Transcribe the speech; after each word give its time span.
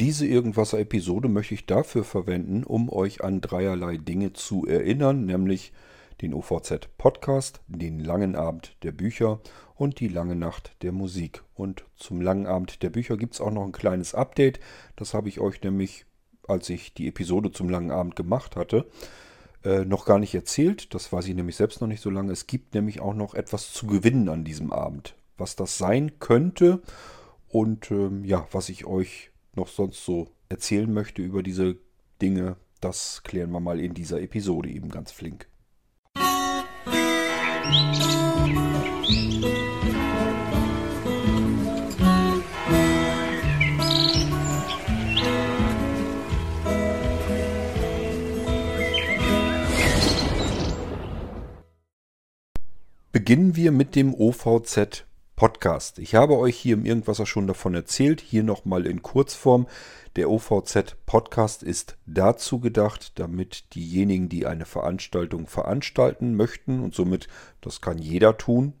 Diese 0.00 0.26
Irgendwasser-Episode 0.26 1.28
möchte 1.28 1.52
ich 1.52 1.66
dafür 1.66 2.04
verwenden, 2.04 2.64
um 2.64 2.88
euch 2.88 3.22
an 3.22 3.42
dreierlei 3.42 3.98
Dinge 3.98 4.32
zu 4.32 4.66
erinnern, 4.66 5.26
nämlich 5.26 5.74
den 6.22 6.32
OVZ-Podcast, 6.32 7.60
den 7.66 8.00
langen 8.00 8.34
Abend 8.34 8.78
der 8.82 8.92
Bücher 8.92 9.40
und 9.74 10.00
die 10.00 10.08
lange 10.08 10.36
Nacht 10.36 10.74
der 10.80 10.92
Musik. 10.92 11.42
Und 11.54 11.84
zum 11.96 12.22
langen 12.22 12.46
Abend 12.46 12.82
der 12.82 12.88
Bücher 12.88 13.18
gibt 13.18 13.34
es 13.34 13.42
auch 13.42 13.50
noch 13.50 13.62
ein 13.62 13.72
kleines 13.72 14.14
Update. 14.14 14.58
Das 14.96 15.12
habe 15.12 15.28
ich 15.28 15.38
euch 15.38 15.62
nämlich, 15.62 16.06
als 16.48 16.70
ich 16.70 16.94
die 16.94 17.06
Episode 17.06 17.52
zum 17.52 17.68
langen 17.68 17.90
Abend 17.90 18.16
gemacht 18.16 18.56
hatte, 18.56 18.86
äh, 19.64 19.84
noch 19.84 20.06
gar 20.06 20.18
nicht 20.18 20.34
erzählt. 20.34 20.94
Das 20.94 21.12
weiß 21.12 21.26
ich 21.26 21.34
nämlich 21.34 21.56
selbst 21.56 21.82
noch 21.82 21.88
nicht 21.88 22.00
so 22.00 22.08
lange. 22.08 22.32
Es 22.32 22.46
gibt 22.46 22.72
nämlich 22.72 23.00
auch 23.00 23.14
noch 23.14 23.34
etwas 23.34 23.74
zu 23.74 23.86
gewinnen 23.86 24.30
an 24.30 24.44
diesem 24.44 24.72
Abend. 24.72 25.14
Was 25.36 25.56
das 25.56 25.76
sein 25.76 26.18
könnte 26.20 26.80
und 27.48 27.90
ähm, 27.90 28.24
ja, 28.24 28.48
was 28.50 28.70
ich 28.70 28.86
euch 28.86 29.29
noch 29.54 29.68
sonst 29.68 30.04
so 30.04 30.28
erzählen 30.48 30.92
möchte 30.92 31.22
über 31.22 31.42
diese 31.42 31.78
Dinge, 32.20 32.56
das 32.80 33.22
klären 33.22 33.50
wir 33.50 33.60
mal 33.60 33.80
in 33.80 33.94
dieser 33.94 34.20
Episode 34.20 34.70
eben 34.70 34.88
ganz 34.88 35.12
flink. 35.12 35.48
Beginnen 53.12 53.54
wir 53.54 53.70
mit 53.70 53.96
dem 53.96 54.14
OVZ 54.14 55.04
Podcast. 55.40 55.98
Ich 55.98 56.14
habe 56.14 56.36
euch 56.36 56.54
hier 56.54 56.74
im 56.74 56.84
Irgendwas 56.84 57.26
schon 57.26 57.46
davon 57.46 57.74
erzählt, 57.74 58.20
hier 58.20 58.42
nochmal 58.42 58.86
in 58.86 59.00
Kurzform. 59.00 59.66
Der 60.16 60.28
OVZ 60.28 60.96
Podcast 61.06 61.62
ist 61.62 61.96
dazu 62.04 62.60
gedacht, 62.60 63.18
damit 63.18 63.74
diejenigen, 63.74 64.28
die 64.28 64.44
eine 64.44 64.66
Veranstaltung 64.66 65.46
veranstalten 65.46 66.36
möchten 66.36 66.80
und 66.80 66.94
somit, 66.94 67.28
das 67.62 67.80
kann 67.80 67.96
jeder 67.96 68.36
tun, 68.36 68.74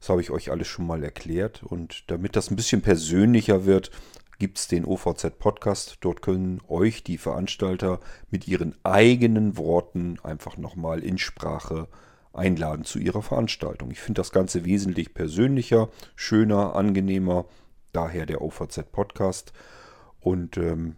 das 0.00 0.08
habe 0.08 0.22
ich 0.22 0.30
euch 0.30 0.50
alles 0.50 0.66
schon 0.66 0.86
mal 0.86 1.04
erklärt 1.04 1.62
und 1.62 2.10
damit 2.10 2.36
das 2.36 2.50
ein 2.50 2.56
bisschen 2.56 2.80
persönlicher 2.80 3.66
wird, 3.66 3.90
gibt 4.38 4.56
es 4.56 4.68
den 4.68 4.86
OVZ 4.86 5.38
Podcast. 5.38 5.98
Dort 6.00 6.22
können 6.22 6.62
euch 6.68 7.04
die 7.04 7.18
Veranstalter 7.18 8.00
mit 8.30 8.48
ihren 8.48 8.74
eigenen 8.82 9.58
Worten 9.58 10.18
einfach 10.22 10.56
nochmal 10.56 11.00
in 11.00 11.18
Sprache 11.18 11.86
einladen 12.32 12.84
zu 12.84 12.98
ihrer 12.98 13.22
Veranstaltung. 13.22 13.90
Ich 13.90 14.00
finde 14.00 14.20
das 14.20 14.32
Ganze 14.32 14.64
wesentlich 14.64 15.14
persönlicher, 15.14 15.88
schöner, 16.16 16.74
angenehmer. 16.74 17.46
Daher 17.92 18.26
der 18.26 18.40
OVZ 18.40 18.90
Podcast. 18.90 19.52
Und 20.20 20.56
ähm, 20.56 20.96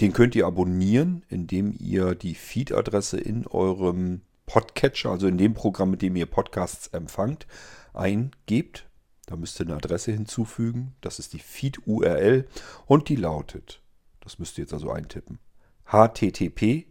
den 0.00 0.12
könnt 0.12 0.34
ihr 0.34 0.46
abonnieren, 0.46 1.24
indem 1.28 1.74
ihr 1.78 2.14
die 2.14 2.34
Feed-Adresse 2.34 3.18
in 3.18 3.46
eurem 3.46 4.22
Podcatcher, 4.46 5.10
also 5.10 5.26
in 5.26 5.38
dem 5.38 5.54
Programm, 5.54 5.90
mit 5.90 6.02
dem 6.02 6.16
ihr 6.16 6.26
Podcasts 6.26 6.88
empfangt, 6.88 7.46
eingebt. 7.94 8.88
Da 9.26 9.36
müsst 9.36 9.60
ihr 9.60 9.66
eine 9.66 9.76
Adresse 9.76 10.12
hinzufügen. 10.12 10.94
Das 11.00 11.18
ist 11.18 11.32
die 11.32 11.38
Feed-URL 11.38 12.46
und 12.86 13.08
die 13.08 13.16
lautet, 13.16 13.80
das 14.20 14.38
müsst 14.38 14.58
ihr 14.58 14.64
jetzt 14.64 14.74
also 14.74 14.90
eintippen, 14.90 15.38
http 15.86 16.86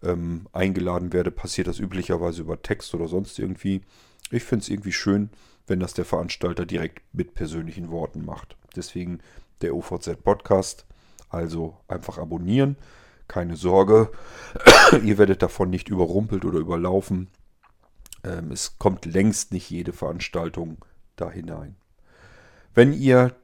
ähm, 0.02 0.46
eingeladen 0.52 1.12
werde, 1.12 1.30
passiert 1.30 1.68
das 1.68 1.78
üblicherweise 1.78 2.42
über 2.42 2.62
Text 2.62 2.94
oder 2.94 3.08
sonst 3.08 3.38
irgendwie. 3.38 3.82
Ich 4.30 4.44
finde 4.44 4.62
es 4.62 4.68
irgendwie 4.68 4.92
schön, 4.92 5.30
wenn 5.66 5.80
das 5.80 5.94
der 5.94 6.04
Veranstalter 6.04 6.66
direkt 6.66 7.02
mit 7.12 7.34
persönlichen 7.34 7.90
Worten 7.90 8.24
macht. 8.24 8.56
Deswegen 8.74 9.20
der 9.60 9.74
OVZ 9.74 10.22
Podcast. 10.22 10.86
Also 11.28 11.78
einfach 11.88 12.18
abonnieren. 12.18 12.76
Keine 13.26 13.56
Sorge, 13.56 14.10
ihr 15.02 15.16
werdet 15.16 15.42
davon 15.42 15.70
nicht 15.70 15.88
überrumpelt 15.88 16.44
oder 16.44 16.58
überlaufen. 16.58 17.30
Ähm, 18.24 18.50
es 18.52 18.78
kommt 18.78 19.06
längst 19.06 19.52
nicht 19.52 19.70
jede 19.70 19.94
Veranstaltung 19.94 20.84
da 21.16 21.30
hinein. 21.30 21.76
Wenn 22.74 22.92
ihr 22.92 23.34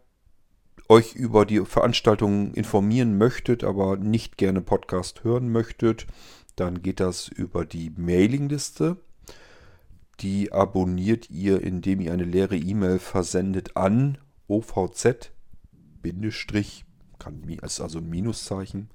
euch 0.88 1.14
über 1.14 1.46
die 1.46 1.64
Veranstaltungen 1.64 2.52
informieren 2.54 3.16
möchtet, 3.16 3.64
aber 3.64 3.96
nicht 3.96 4.36
gerne 4.36 4.60
Podcast 4.60 5.24
hören 5.24 5.50
möchtet, 5.50 6.06
dann 6.60 6.82
geht 6.82 7.00
das 7.00 7.28
über 7.28 7.64
die 7.64 7.90
Mailingliste. 7.90 8.96
Die 10.20 10.52
abonniert 10.52 11.30
ihr, 11.30 11.62
indem 11.62 12.00
ihr 12.00 12.12
eine 12.12 12.24
leere 12.24 12.56
E-Mail 12.56 12.98
versendet 12.98 13.76
an 13.76 14.18
OVZ, 14.48 15.30
kann, 17.18 17.42
ist 17.62 17.80
also 17.80 17.98
ein 17.98 18.08
Minuszeichen, 18.08 18.88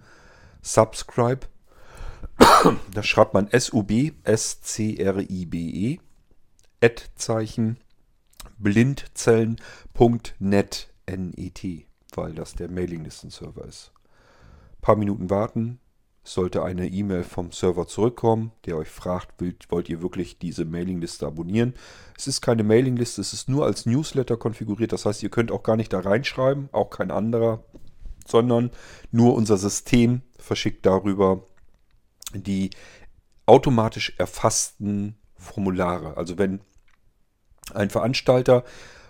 Subscribe. 0.61 1.47
Da 2.93 3.03
schreibt 3.03 3.33
man 3.33 3.47
S-U-B, 3.47 4.13
S-C-R-I-B-E, 4.23 5.99
Ad-Zeichen, 6.81 7.77
blindzellen.net, 8.57 10.89
N-E-T, 11.05 11.85
weil 12.15 12.33
das 12.33 12.53
der 12.53 12.69
Mailinglisten-Server 12.69 13.65
ist. 13.65 13.91
Ein 14.75 14.81
paar 14.81 14.95
Minuten 14.95 15.29
warten, 15.29 15.79
sollte 16.23 16.63
eine 16.63 16.87
E-Mail 16.87 17.23
vom 17.23 17.51
Server 17.51 17.85
zurückkommen, 17.85 18.53
der 18.65 18.77
euch 18.77 18.89
fragt, 18.89 19.33
wollt 19.69 19.89
ihr 19.89 20.01
wirklich 20.01 20.39
diese 20.39 20.63
Mailingliste 20.63 21.27
abonnieren. 21.27 21.73
Es 22.17 22.27
ist 22.27 22.39
keine 22.41 22.63
Mailingliste, 22.63 23.19
es 23.19 23.33
ist 23.33 23.49
nur 23.49 23.65
als 23.65 23.85
Newsletter 23.85 24.37
konfiguriert. 24.37 24.93
Das 24.93 25.05
heißt, 25.05 25.21
ihr 25.21 25.29
könnt 25.29 25.51
auch 25.51 25.63
gar 25.63 25.75
nicht 25.75 25.91
da 25.91 25.99
reinschreiben, 25.99 26.69
auch 26.71 26.89
kein 26.89 27.11
anderer, 27.11 27.65
sondern 28.25 28.71
nur 29.11 29.35
unser 29.35 29.57
System 29.57 30.21
verschickt 30.39 30.85
darüber 30.85 31.45
die 32.33 32.69
automatisch 33.45 34.15
erfassten 34.17 35.17
Formulare. 35.35 36.15
Also 36.15 36.37
wenn 36.37 36.61
ein 37.73 37.89
Veranstalter 37.89 38.63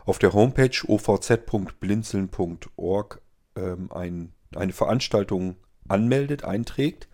auf 0.05 0.17
der 0.17 0.33
Homepage 0.33 0.75
ovz.blinzeln.org 0.87 3.21
ähm, 3.55 3.91
ein, 3.91 4.33
eine 4.55 4.73
Veranstaltung 4.73 5.57
anmeldet, 5.87 6.43
einträgt, 6.43 7.07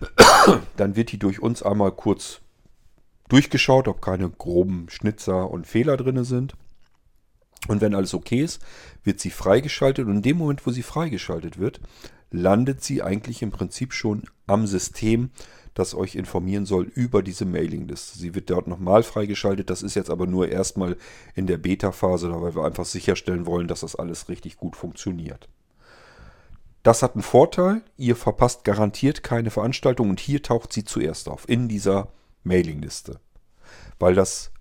dann 0.76 0.96
wird 0.96 1.12
die 1.12 1.18
durch 1.18 1.40
uns 1.40 1.62
einmal 1.62 1.92
kurz 1.92 2.40
durchgeschaut, 3.28 3.88
ob 3.88 4.02
keine 4.02 4.28
groben 4.28 4.86
Schnitzer 4.90 5.50
und 5.50 5.66
Fehler 5.66 5.96
drin 5.96 6.24
sind. 6.24 6.54
Und 7.68 7.80
wenn 7.80 7.94
alles 7.94 8.12
okay 8.12 8.42
ist, 8.42 8.60
wird 9.04 9.20
sie 9.20 9.30
freigeschaltet 9.30 10.06
und 10.06 10.16
in 10.16 10.22
dem 10.22 10.36
Moment, 10.36 10.66
wo 10.66 10.70
sie 10.70 10.82
freigeschaltet 10.82 11.58
wird, 11.58 11.80
landet 12.30 12.82
sie 12.82 13.02
eigentlich 13.02 13.42
im 13.42 13.50
Prinzip 13.50 13.92
schon 13.92 14.24
am 14.46 14.66
System, 14.66 15.30
das 15.74 15.94
euch 15.94 16.16
informieren 16.16 16.66
soll 16.66 16.84
über 16.84 17.22
diese 17.22 17.44
Mailingliste. 17.44 18.18
Sie 18.18 18.34
wird 18.34 18.50
dort 18.50 18.66
nochmal 18.66 19.02
freigeschaltet. 19.02 19.70
Das 19.70 19.82
ist 19.82 19.94
jetzt 19.94 20.10
aber 20.10 20.26
nur 20.26 20.48
erstmal 20.48 20.96
in 21.34 21.46
der 21.46 21.56
Beta-Phase, 21.56 22.30
weil 22.42 22.54
wir 22.54 22.64
einfach 22.64 22.84
sicherstellen 22.84 23.46
wollen, 23.46 23.68
dass 23.68 23.80
das 23.80 23.96
alles 23.96 24.28
richtig 24.28 24.56
gut 24.56 24.76
funktioniert. 24.76 25.48
Das 26.82 27.02
hat 27.02 27.14
einen 27.14 27.22
Vorteil, 27.22 27.82
ihr 27.96 28.16
verpasst 28.16 28.64
garantiert 28.64 29.22
keine 29.22 29.50
Veranstaltung 29.50 30.10
und 30.10 30.20
hier 30.20 30.42
taucht 30.42 30.72
sie 30.72 30.84
zuerst 30.84 31.28
auf, 31.28 31.48
in 31.48 31.68
dieser 31.68 32.08
Mailingliste. 32.42 33.20
Weil 33.98 34.14
das, 34.14 34.52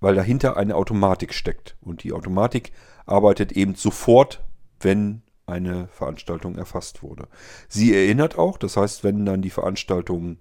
weil 0.00 0.16
dahinter 0.16 0.56
eine 0.56 0.74
Automatik 0.74 1.32
steckt. 1.32 1.76
Und 1.80 2.02
die 2.02 2.12
Automatik 2.12 2.72
arbeitet 3.06 3.52
eben 3.52 3.76
sofort, 3.76 4.44
wenn 4.80 5.22
eine 5.46 5.88
Veranstaltung 5.88 6.56
erfasst 6.56 7.02
wurde. 7.02 7.28
Sie 7.68 7.94
erinnert 7.94 8.36
auch, 8.36 8.58
das 8.58 8.76
heißt, 8.76 9.04
wenn 9.04 9.24
dann 9.24 9.40
die 9.40 9.50
Veranstaltungen 9.50 10.38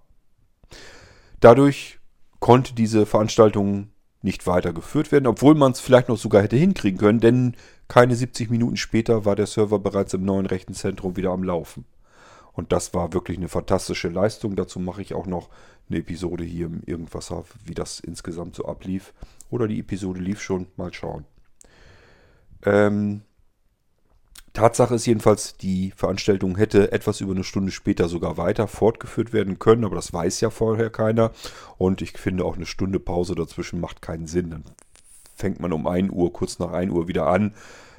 Dadurch 1.41 1.98
konnte 2.41 2.75
diese 2.75 3.07
Veranstaltung 3.07 3.89
nicht 4.23 4.47
weitergeführt 4.47 5.13
werden, 5.13 5.27
obwohl 5.27 5.55
man 5.55 5.73
es 5.73 5.81
vielleicht 5.81 6.09
noch 6.09 6.19
sogar 6.19 6.43
hätte 6.43 6.57
hinkriegen 6.57 6.99
können, 6.99 7.21
denn 7.21 7.57
keine 7.87 8.17
70 8.17 8.51
Minuten 8.51 8.77
später 8.77 9.25
war 9.25 9.37
der 9.37 9.47
Server 9.47 9.79
bereits 9.79 10.15
im 10.15 10.25
neuen 10.25 10.47
Rechenzentrum 10.47 11.17
wieder 11.17 11.31
am 11.31 11.45
Laufen. 11.45 11.85
Und 12.53 12.73
das 12.73 12.93
war 12.93 13.13
wirklich 13.13 13.39
eine 13.39 13.49
fantastische 13.49 14.09
Leistung. 14.09 14.57
Dazu 14.57 14.81
mache 14.81 15.01
ich 15.01 15.15
auch 15.15 15.27
noch 15.27 15.49
eine 15.89 16.01
Episode 16.01 16.43
hier 16.43 16.67
im 16.67 16.83
Irgendwas, 16.85 17.33
wie 17.65 17.75
das 17.75 18.01
insgesamt 18.01 18.57
so 18.57 18.65
ablief. 18.65 19.15
Oder 19.49 19.69
die 19.69 19.79
Episode 19.79 20.21
lief 20.21 20.43
schon, 20.43 20.67
mal 20.77 20.93
schauen. 20.93 21.25
Ähm, 22.65 23.23
Tatsache 24.53 24.95
ist 24.95 25.07
jedenfalls, 25.07 25.57
die 25.57 25.93
Veranstaltung 25.97 26.57
hätte 26.57 26.93
etwas 26.93 27.21
über 27.21 27.33
eine 27.33 27.45
Stunde 27.45 27.73
später 27.73 28.09
sogar 28.09 28.37
weiter 28.37 28.67
fortgeführt 28.67 29.33
werden 29.33 29.59
können, 29.59 29.85
aber 29.85 29.97
das 29.97 30.13
weiß 30.13 30.41
ja 30.41 30.51
vorher 30.51 30.91
keiner. 30.91 31.33
Und 31.77 32.03
ich 32.03 32.13
finde 32.19 32.45
auch 32.45 32.57
eine 32.57 32.67
Stunde 32.67 33.01
Pause 33.01 33.35
dazwischen 33.35 33.81
macht 33.81 34.03
keinen 34.03 34.27
Sinn. 34.27 34.51
Dann 34.51 34.65
fängt 35.37 35.61
man 35.61 35.73
um 35.73 35.87
1 35.87 36.11
Uhr, 36.11 36.33
kurz 36.33 36.59
nach 36.59 36.73
1 36.73 36.93
Uhr 36.93 37.09
wieder 37.09 37.27
an. 37.27 37.55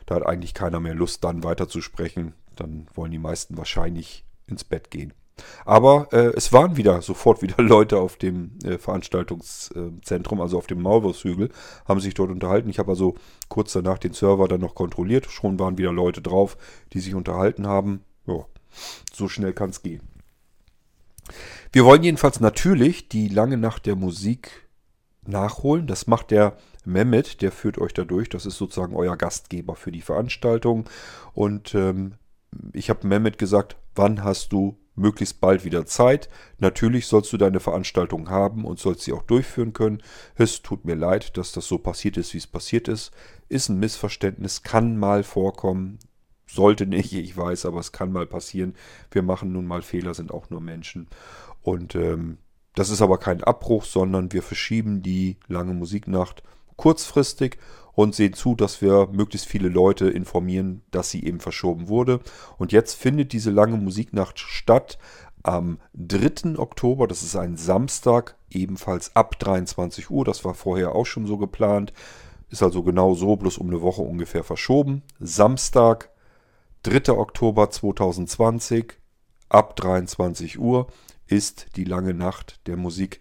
Da 0.05 0.15
hat 0.15 0.25
eigentlich 0.25 0.53
keiner 0.53 0.79
mehr 0.79 0.95
Lust, 0.95 1.23
dann 1.23 1.43
weiter 1.43 1.69
zu 1.69 1.81
sprechen. 1.81 2.33
Dann 2.55 2.87
wollen 2.93 3.11
die 3.11 3.19
meisten 3.19 3.57
wahrscheinlich 3.57 4.25
ins 4.47 4.63
Bett 4.63 4.91
gehen. 4.91 5.13
Aber 5.65 6.07
äh, 6.11 6.33
es 6.35 6.53
waren 6.53 6.77
wieder 6.77 7.01
sofort 7.01 7.41
wieder 7.41 7.61
Leute 7.61 7.99
auf 7.99 8.17
dem 8.17 8.51
äh, 8.63 8.77
Veranstaltungszentrum, 8.77 10.41
also 10.41 10.57
auf 10.57 10.67
dem 10.67 10.81
Maulwurfshügel, 10.81 11.49
haben 11.87 11.99
sich 11.99 12.13
dort 12.13 12.31
unterhalten. 12.31 12.69
Ich 12.69 12.79
habe 12.79 12.91
also 12.91 13.15
kurz 13.47 13.73
danach 13.73 13.97
den 13.97 14.13
Server 14.13 14.47
dann 14.47 14.61
noch 14.61 14.75
kontrolliert. 14.75 15.27
Schon 15.29 15.59
waren 15.59 15.77
wieder 15.77 15.91
Leute 15.91 16.21
drauf, 16.21 16.57
die 16.93 16.99
sich 16.99 17.15
unterhalten 17.15 17.67
haben. 17.67 18.03
Ja, 18.27 18.45
so 19.13 19.27
schnell 19.27 19.53
kann 19.53 19.71
es 19.71 19.81
gehen. 19.81 20.01
Wir 21.71 21.85
wollen 21.85 22.03
jedenfalls 22.03 22.39
natürlich 22.39 23.09
die 23.09 23.27
lange 23.27 23.57
Nacht 23.57 23.85
der 23.85 23.95
Musik 23.95 24.67
nachholen. 25.25 25.87
Das 25.87 26.07
macht 26.07 26.31
der 26.31 26.57
Mehmet, 26.85 27.41
der 27.41 27.51
führt 27.51 27.77
euch 27.77 27.93
da 27.93 28.03
durch. 28.03 28.29
Das 28.29 28.45
ist 28.45 28.57
sozusagen 28.57 28.95
euer 28.95 29.17
Gastgeber 29.17 29.75
für 29.75 29.91
die 29.91 30.01
Veranstaltung. 30.01 30.89
Und 31.33 31.75
ähm, 31.75 32.15
ich 32.73 32.89
habe 32.89 33.07
Mehmet 33.07 33.37
gesagt, 33.37 33.77
wann 33.95 34.23
hast 34.23 34.51
du 34.51 34.77
möglichst 34.99 35.41
bald 35.41 35.65
wieder 35.65 35.85
Zeit. 35.85 36.29
Natürlich 36.59 37.07
sollst 37.07 37.31
du 37.33 37.37
deine 37.37 37.59
Veranstaltung 37.59 38.29
haben 38.29 38.65
und 38.65 38.79
sollst 38.79 39.01
sie 39.01 39.13
auch 39.13 39.23
durchführen 39.23 39.73
können. 39.73 40.03
Es 40.35 40.61
tut 40.61 40.85
mir 40.85 40.95
leid, 40.95 41.37
dass 41.37 41.51
das 41.51 41.67
so 41.67 41.77
passiert 41.77 42.17
ist, 42.17 42.33
wie 42.33 42.37
es 42.37 42.47
passiert 42.47 42.87
ist. 42.87 43.11
Ist 43.47 43.69
ein 43.69 43.79
Missverständnis, 43.79 44.63
kann 44.63 44.97
mal 44.97 45.23
vorkommen. 45.23 45.99
Sollte 46.45 46.85
nicht, 46.85 47.13
ich 47.13 47.35
weiß, 47.37 47.65
aber 47.65 47.79
es 47.79 47.91
kann 47.91 48.11
mal 48.11 48.25
passieren. 48.25 48.75
Wir 49.11 49.21
machen 49.21 49.51
nun 49.51 49.67
mal 49.67 49.81
Fehler, 49.81 50.13
sind 50.13 50.31
auch 50.31 50.49
nur 50.49 50.61
Menschen. 50.61 51.07
Und 51.61 51.95
ähm, 51.95 52.37
das 52.75 52.89
ist 52.89 53.01
aber 53.01 53.17
kein 53.17 53.43
Abbruch, 53.43 53.85
sondern 53.85 54.31
wir 54.31 54.41
verschieben 54.41 55.01
die 55.01 55.37
lange 55.47 55.73
Musiknacht 55.73 56.43
kurzfristig 56.75 57.57
und 57.99 58.15
sehen 58.15 58.31
zu, 58.31 58.55
dass 58.55 58.81
wir 58.81 59.09
möglichst 59.11 59.45
viele 59.45 59.67
Leute 59.67 60.09
informieren, 60.09 60.83
dass 60.89 61.09
sie 61.09 61.21
eben 61.25 61.41
verschoben 61.41 61.89
wurde. 61.89 62.21
Und 62.57 62.71
jetzt 62.71 62.93
findet 62.93 63.33
diese 63.33 63.51
lange 63.51 63.75
Musiknacht 63.75 64.39
statt 64.39 64.97
am 65.43 65.79
3. 65.95 66.57
Oktober, 66.57 67.07
das 67.07 67.23
ist 67.23 67.35
ein 67.35 67.57
Samstag, 67.57 68.37
ebenfalls 68.49 69.17
ab 69.17 69.37
23 69.37 70.09
Uhr. 70.09 70.23
Das 70.23 70.45
war 70.45 70.53
vorher 70.53 70.95
auch 70.95 71.05
schon 71.05 71.27
so 71.27 71.37
geplant. 71.37 71.91
Ist 72.49 72.63
also 72.63 72.83
genau 72.83 73.15
so, 73.15 73.35
bloß 73.35 73.57
um 73.57 73.67
eine 73.67 73.81
Woche 73.81 74.01
ungefähr 74.01 74.45
verschoben. 74.45 75.03
Samstag, 75.19 76.09
3. 76.83 77.11
Oktober 77.11 77.69
2020, 77.69 78.93
ab 79.49 79.75
23 79.75 80.57
Uhr 80.57 80.87
ist 81.27 81.75
die 81.75 81.83
lange 81.83 82.13
Nacht 82.13 82.61
der 82.65 82.77
Musik 82.77 83.19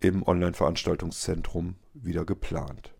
im 0.00 0.26
Online-Veranstaltungszentrum 0.26 1.76
wieder 1.94 2.24
geplant. 2.24 2.95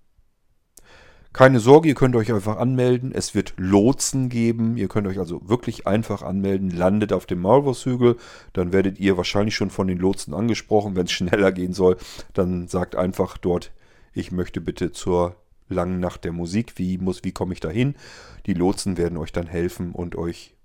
Keine 1.37 1.61
Sorge, 1.61 1.89
ihr 1.89 1.95
könnt 1.95 2.17
euch 2.17 2.33
einfach 2.33 2.57
anmelden. 2.57 3.13
Es 3.13 3.35
wird 3.35 3.53
Lotsen 3.59 4.31
geben. 4.31 4.79
Ihr 4.79 4.89
könnt 4.89 5.07
euch 5.07 5.19
also 5.19 5.47
wirklich 5.47 5.87
einfach 5.87 6.23
anmelden. 6.23 6.71
Landet 6.71 7.13
auf 7.13 7.27
dem 7.27 7.43
Maulwurfshügel. 7.43 8.17
Dann 8.55 8.73
werdet 8.73 8.99
ihr 8.99 9.19
wahrscheinlich 9.19 9.55
schon 9.55 9.69
von 9.69 9.87
den 9.87 9.99
Lotsen 9.99 10.33
angesprochen. 10.33 10.97
Wenn 10.97 11.05
es 11.05 11.13
schneller 11.13 11.53
gehen 11.53 11.75
soll, 11.75 11.99
dann 12.33 12.69
sagt 12.69 12.97
einfach 12.97 13.37
dort, 13.37 13.71
ich 14.15 14.33
möchte 14.33 14.63
bitte 14.63 14.93
zur 14.93 15.37
langen 15.69 16.01
Nacht 16.01 16.25
der 16.25 16.33
Musik. 16.33 16.73
Wie, 16.77 16.97
muss, 16.97 17.23
wie 17.23 17.33
komme 17.33 17.53
ich 17.53 17.61
da 17.61 17.69
hin? 17.69 17.97
Die 18.47 18.55
Lotsen 18.55 18.97
werden 18.97 19.19
euch 19.19 19.33
dann 19.33 19.47
helfen 19.47 19.93
und 19.93 20.17
euch 20.17 20.57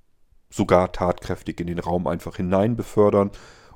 sogar 0.50 0.94
tatkräftig 0.94 1.60
in 1.60 1.68
den 1.68 1.80
Raum 1.80 2.08
einfach 2.08 2.38
hinein 2.38 2.78
befördern. 2.78 3.32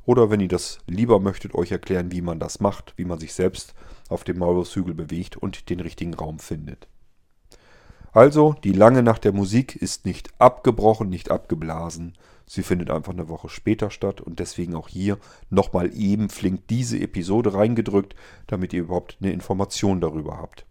Oder 0.06 0.30
wenn 0.30 0.40
ihr 0.40 0.48
das 0.48 0.78
lieber 0.88 1.20
möchtet, 1.20 1.56
euch 1.56 1.74
erklären, 1.74 2.14
wie 2.14 2.22
man 2.22 2.40
das 2.40 2.62
macht, 2.62 2.94
wie 2.96 3.04
man 3.04 3.20
sich 3.20 3.34
selbst 3.34 3.74
auf 4.10 4.24
dem 4.24 4.40
Maulwurfshügel 4.40 4.94
bewegt 4.94 5.38
und 5.38 5.70
den 5.70 5.80
richtigen 5.80 6.14
Raum 6.14 6.40
findet. 6.40 6.88
Also, 8.12 8.56
die 8.64 8.72
lange 8.72 9.04
Nacht 9.04 9.26
der 9.26 9.34
Musik 9.34 9.76
ist 9.76 10.06
nicht 10.06 10.30
abgebrochen, 10.40 11.10
nicht 11.10 11.32
abgeblasen. 11.32 12.14
Sie 12.46 12.64
findet 12.64 12.90
einfach 12.90 13.12
eine 13.12 13.28
Woche 13.28 13.50
später 13.50 13.90
statt 13.90 14.22
und 14.22 14.40
deswegen 14.40 14.76
auch 14.76 14.88
hier 14.88 15.18
nochmal 15.50 15.92
eben 15.94 16.30
flink 16.30 16.68
diese 16.70 16.98
Episode 17.00 17.54
reingedrückt, 17.54 18.16
damit 18.48 18.72
ihr 18.72 18.84
überhaupt 18.84 19.18
eine 19.20 19.34
Information 19.34 20.00
darüber 20.00 20.38
habt. 20.38 20.66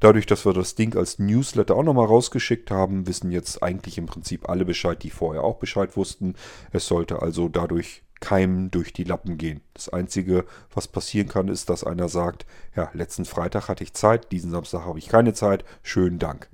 Dadurch, 0.00 0.26
dass 0.26 0.44
wir 0.44 0.52
das 0.52 0.74
Ding 0.74 0.94
als 0.96 1.18
Newsletter 1.18 1.76
auch 1.76 1.82
nochmal 1.82 2.06
rausgeschickt 2.06 2.70
haben, 2.70 3.06
wissen 3.06 3.30
jetzt 3.30 3.62
eigentlich 3.62 3.96
im 3.96 4.06
Prinzip 4.06 4.48
alle 4.48 4.66
Bescheid, 4.66 5.02
die 5.02 5.10
vorher 5.10 5.44
auch 5.44 5.56
Bescheid 5.56 5.96
wussten. 5.96 6.34
Es 6.72 6.86
sollte 6.86 7.22
also 7.22 7.48
dadurch 7.48 8.02
keinem 8.20 8.70
durch 8.70 8.92
die 8.92 9.04
Lappen 9.04 9.38
gehen. 9.38 9.60
Das 9.74 9.88
Einzige, 9.88 10.44
was 10.74 10.88
passieren 10.88 11.28
kann, 11.28 11.48
ist, 11.48 11.68
dass 11.68 11.84
einer 11.84 12.08
sagt, 12.08 12.46
ja, 12.74 12.90
letzten 12.94 13.24
Freitag 13.24 13.68
hatte 13.68 13.84
ich 13.84 13.94
Zeit, 13.94 14.32
diesen 14.32 14.50
Samstag 14.50 14.84
habe 14.84 14.98
ich 14.98 15.08
keine 15.08 15.34
Zeit, 15.34 15.64
schönen 15.82 16.18
Dank. 16.18 16.48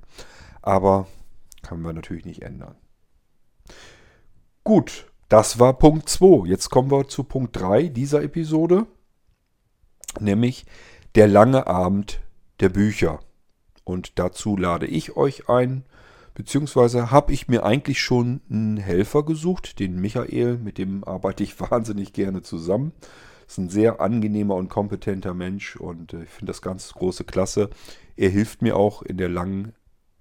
Aber 0.61 1.07
kann 1.61 1.81
man 1.81 1.95
natürlich 1.95 2.25
nicht 2.25 2.41
ändern. 2.41 2.75
Gut, 4.63 5.07
das 5.29 5.59
war 5.59 5.73
Punkt 5.77 6.09
2. 6.09 6.47
Jetzt 6.47 6.69
kommen 6.69 6.91
wir 6.91 7.07
zu 7.07 7.23
Punkt 7.23 7.55
3 7.55 7.87
dieser 7.87 8.21
Episode, 8.23 8.85
nämlich 10.19 10.65
der 11.15 11.27
lange 11.27 11.67
Abend 11.67 12.21
der 12.59 12.69
Bücher. 12.69 13.19
Und 13.83 14.19
dazu 14.19 14.55
lade 14.55 14.85
ich 14.85 15.17
euch 15.17 15.49
ein, 15.49 15.85
beziehungsweise 16.33 17.11
habe 17.11 17.33
ich 17.33 17.47
mir 17.47 17.63
eigentlich 17.63 18.01
schon 18.01 18.41
einen 18.49 18.77
Helfer 18.77 19.23
gesucht, 19.23 19.79
den 19.79 19.99
Michael, 19.99 20.57
mit 20.57 20.77
dem 20.77 21.03
arbeite 21.03 21.43
ich 21.43 21.59
wahnsinnig 21.71 22.13
gerne 22.13 22.41
zusammen. 22.41 22.93
Ist 23.47 23.57
ein 23.57 23.69
sehr 23.69 23.99
angenehmer 23.99 24.55
und 24.55 24.69
kompetenter 24.69 25.33
Mensch 25.33 25.75
und 25.75 26.13
äh, 26.13 26.23
ich 26.23 26.29
finde 26.29 26.51
das 26.51 26.61
ganz 26.61 26.93
große 26.93 27.23
Klasse. 27.25 27.69
Er 28.15 28.29
hilft 28.29 28.61
mir 28.61 28.77
auch 28.77 29.01
in 29.01 29.17
der 29.17 29.29
langen 29.29 29.73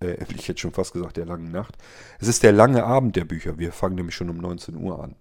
äh, 0.03 0.17
ich 0.37 0.49
hätte 0.49 0.61
schon 0.61 0.73
fast 0.73 0.93
gesagt, 0.93 1.17
der 1.17 1.27
langen 1.27 1.51
Nacht. 1.51 1.77
Es 2.19 2.29
ist 2.29 2.43
der 2.43 2.53
lange 2.53 2.85
Abend 2.85 3.17
der 3.17 3.25
Bücher. 3.25 3.59
Wir 3.59 3.73
fangen 3.73 3.97
nämlich 3.97 4.15
schon 4.15 4.31
um 4.31 4.39
19 4.39 4.77
Uhr 4.77 5.03
an. 5.03 5.17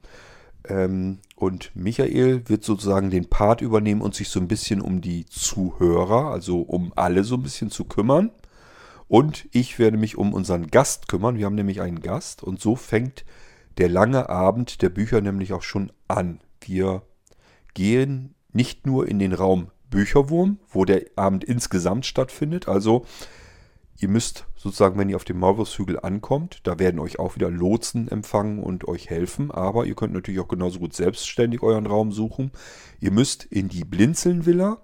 Ähm, 0.67 1.19
und 1.35 1.71
Michael 1.75 2.47
wird 2.47 2.63
sozusagen 2.63 3.09
den 3.09 3.29
Part 3.29 3.61
übernehmen 3.61 4.01
und 4.01 4.15
sich 4.15 4.29
so 4.29 4.39
ein 4.39 4.47
bisschen 4.47 4.81
um 4.81 5.01
die 5.01 5.25
Zuhörer, 5.25 6.31
also 6.31 6.61
um 6.61 6.93
alle 6.95 7.23
so 7.23 7.35
ein 7.35 7.43
bisschen 7.43 7.71
zu 7.71 7.85
kümmern. 7.85 8.31
Und 9.11 9.49
ich 9.51 9.77
werde 9.77 9.97
mich 9.97 10.17
um 10.17 10.33
unseren 10.33 10.67
Gast 10.67 11.09
kümmern. 11.09 11.37
Wir 11.37 11.45
haben 11.45 11.55
nämlich 11.55 11.81
einen 11.81 11.99
Gast 11.99 12.43
und 12.43 12.61
so 12.61 12.77
fängt 12.77 13.25
der 13.77 13.89
lange 13.89 14.29
Abend 14.29 14.81
der 14.81 14.87
Bücher 14.87 15.19
nämlich 15.19 15.51
auch 15.51 15.63
schon 15.63 15.91
an. 16.07 16.39
Wir 16.61 17.01
gehen 17.73 18.35
nicht 18.53 18.85
nur 18.85 19.09
in 19.09 19.19
den 19.19 19.33
Raum 19.33 19.69
Bücherwurm, 19.89 20.59
wo 20.69 20.85
der 20.85 21.01
Abend 21.17 21.43
insgesamt 21.43 22.05
stattfindet, 22.05 22.69
also 22.69 23.05
Ihr 23.99 24.07
müsst 24.07 24.47
sozusagen, 24.55 24.97
wenn 24.97 25.09
ihr 25.09 25.17
auf 25.17 25.25
dem 25.25 25.39
Maulwurfshügel 25.39 25.99
ankommt, 25.99 26.61
da 26.63 26.79
werden 26.79 26.99
euch 26.99 27.19
auch 27.19 27.35
wieder 27.35 27.51
Lotsen 27.51 28.07
empfangen 28.07 28.63
und 28.63 28.87
euch 28.87 29.09
helfen. 29.09 29.51
Aber 29.51 29.85
ihr 29.85 29.93
könnt 29.93 30.13
natürlich 30.13 30.39
auch 30.39 30.47
genauso 30.47 30.79
gut 30.79 30.95
selbstständig 30.95 31.61
euren 31.61 31.85
Raum 31.85 32.11
suchen. 32.11 32.51
Ihr 32.99 33.11
müsst 33.11 33.43
in 33.43 33.67
die 33.67 33.83
Blinzelnvilla. 33.83 34.81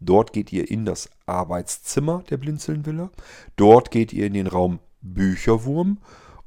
Dort 0.00 0.32
geht 0.32 0.52
ihr 0.52 0.68
in 0.68 0.84
das 0.84 1.10
Arbeitszimmer 1.26 2.22
der 2.30 2.36
Blinzelnvilla. 2.36 3.10
Dort 3.56 3.90
geht 3.90 4.12
ihr 4.12 4.26
in 4.26 4.34
den 4.34 4.46
Raum 4.46 4.78
Bücherwurm. 5.02 5.98